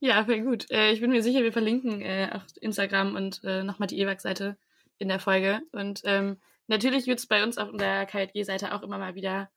Ja, 0.00 0.24
sehr 0.24 0.40
gut. 0.40 0.70
Äh, 0.70 0.92
ich 0.92 1.00
bin 1.00 1.10
mir 1.10 1.22
sicher, 1.22 1.42
wir 1.42 1.52
verlinken 1.52 2.00
äh, 2.00 2.30
auf 2.32 2.42
Instagram 2.60 3.14
und 3.14 3.40
äh, 3.44 3.62
nochmal 3.62 3.86
die 3.86 4.00
EWAG-Seite 4.00 4.56
in 4.98 5.08
der 5.08 5.20
Folge. 5.20 5.60
Und 5.70 6.02
ähm, 6.04 6.40
natürlich 6.66 7.06
wird 7.06 7.20
es 7.20 7.26
bei 7.26 7.44
uns 7.44 7.56
auf 7.56 7.70
der 7.72 8.06
KJG-Seite 8.06 8.74
auch 8.74 8.82
immer 8.82 8.98
mal 8.98 9.14
wieder, 9.14 9.50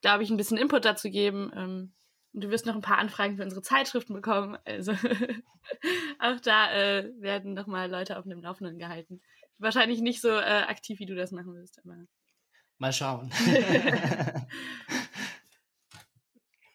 glaube 0.00 0.24
ich, 0.24 0.30
ein 0.30 0.36
bisschen 0.36 0.56
Input 0.56 0.84
dazu 0.84 1.10
geben. 1.10 1.52
Ähm, 1.54 1.92
und 2.32 2.44
du 2.44 2.50
wirst 2.50 2.66
noch 2.66 2.74
ein 2.74 2.82
paar 2.82 2.98
Anfragen 2.98 3.36
für 3.36 3.44
unsere 3.44 3.62
Zeitschriften 3.62 4.14
bekommen. 4.14 4.58
Also 4.64 4.92
auch 6.18 6.40
da 6.42 6.72
äh, 6.72 7.12
werden 7.20 7.54
nochmal 7.54 7.90
Leute 7.90 8.18
auf 8.18 8.24
dem 8.24 8.42
Laufenden 8.42 8.78
gehalten. 8.78 9.20
Wahrscheinlich 9.58 10.00
nicht 10.00 10.20
so 10.20 10.28
äh, 10.28 10.64
aktiv, 10.68 10.98
wie 11.00 11.06
du 11.06 11.14
das 11.14 11.32
machen 11.32 11.54
wirst, 11.54 11.80
aber. 11.84 11.96
Mal 12.78 12.92
schauen. 12.92 13.30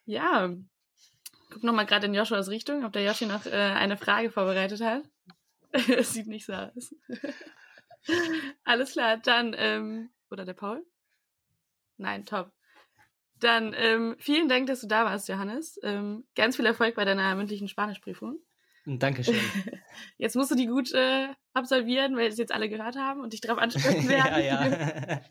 ja, 0.06 0.54
guck 1.50 1.64
nochmal 1.64 1.86
gerade 1.86 2.08
in 2.08 2.14
Joshuas 2.14 2.50
Richtung, 2.50 2.84
ob 2.84 2.92
der 2.92 3.04
Joshi 3.04 3.26
noch 3.26 3.46
äh, 3.46 3.52
eine 3.52 3.98
Frage 3.98 4.32
vorbereitet 4.32 4.82
hat. 4.82 5.04
Es 5.90 6.14
sieht 6.14 6.28
nicht 6.28 6.46
so 6.46 6.54
aus. 6.54 6.94
Alles 8.64 8.92
klar, 8.92 9.18
dann, 9.18 9.56
ähm, 9.58 10.12
oder 10.30 10.46
der 10.46 10.54
Paul? 10.54 10.86
Nein, 11.98 12.26
top. 12.26 12.52
Dann 13.40 13.74
ähm, 13.76 14.16
vielen 14.20 14.50
Dank, 14.50 14.68
dass 14.68 14.82
du 14.82 14.88
da 14.88 15.06
warst, 15.06 15.30
Johannes. 15.30 15.80
Ähm, 15.82 16.26
ganz 16.36 16.58
viel 16.58 16.66
Erfolg 16.66 16.96
bei 16.96 17.06
deiner 17.06 17.34
mündlichen 17.36 17.68
Spanischprüfung. 17.68 18.38
Dankeschön. 18.86 19.36
Jetzt 20.18 20.36
musst 20.36 20.52
du 20.52 20.56
die 20.56 20.68
gut 20.68 20.94
äh, 20.94 21.28
absolvieren, 21.54 22.18
weil 22.18 22.28
es 22.28 22.38
jetzt 22.38 22.54
alle 22.54 22.68
gehört 22.68 22.98
haben 22.98 23.22
und 23.22 23.34
dich 23.34 23.42
darauf 23.42 23.60
ansprechen 23.60 24.10
werden. 24.10 24.44
ja, 24.44 24.68
ja. 24.68 25.22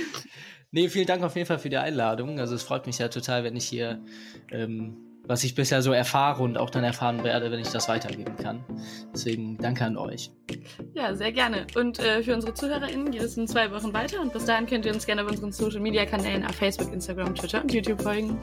nee, 0.70 0.88
vielen 0.88 1.06
Dank 1.06 1.22
auf 1.22 1.34
jeden 1.34 1.46
Fall 1.46 1.58
für 1.58 1.70
die 1.70 1.78
Einladung. 1.78 2.38
Also 2.40 2.54
es 2.54 2.62
freut 2.62 2.86
mich 2.86 2.98
ja 2.98 3.08
total, 3.08 3.44
wenn 3.44 3.56
ich 3.56 3.66
hier 3.66 4.04
ähm, 4.50 5.10
was 5.30 5.44
ich 5.44 5.54
bisher 5.54 5.80
so 5.80 5.92
erfahre 5.92 6.42
und 6.42 6.58
auch 6.58 6.70
dann 6.70 6.82
erfahren 6.82 7.22
werde, 7.22 7.52
wenn 7.52 7.60
ich 7.60 7.68
das 7.68 7.88
weitergeben 7.88 8.36
kann. 8.36 8.64
Deswegen 9.14 9.56
danke 9.58 9.84
an 9.84 9.96
euch. 9.96 10.32
Ja, 10.92 11.14
sehr 11.14 11.30
gerne. 11.30 11.68
Und 11.76 12.00
äh, 12.00 12.24
für 12.24 12.34
unsere 12.34 12.52
ZuhörerInnen 12.52 13.12
geht 13.12 13.22
es 13.22 13.36
in 13.36 13.46
zwei 13.46 13.70
Wochen 13.70 13.92
weiter 13.92 14.20
und 14.20 14.32
bis 14.32 14.46
dahin 14.46 14.66
könnt 14.66 14.86
ihr 14.86 14.92
uns 14.92 15.06
gerne 15.06 15.22
auf 15.22 15.30
unseren 15.30 15.52
Social 15.52 15.80
Media 15.80 16.04
Kanälen 16.04 16.44
auf 16.44 16.56
Facebook, 16.56 16.92
Instagram, 16.92 17.36
Twitter 17.36 17.62
und 17.62 17.72
YouTube 17.72 18.02
folgen. 18.02 18.38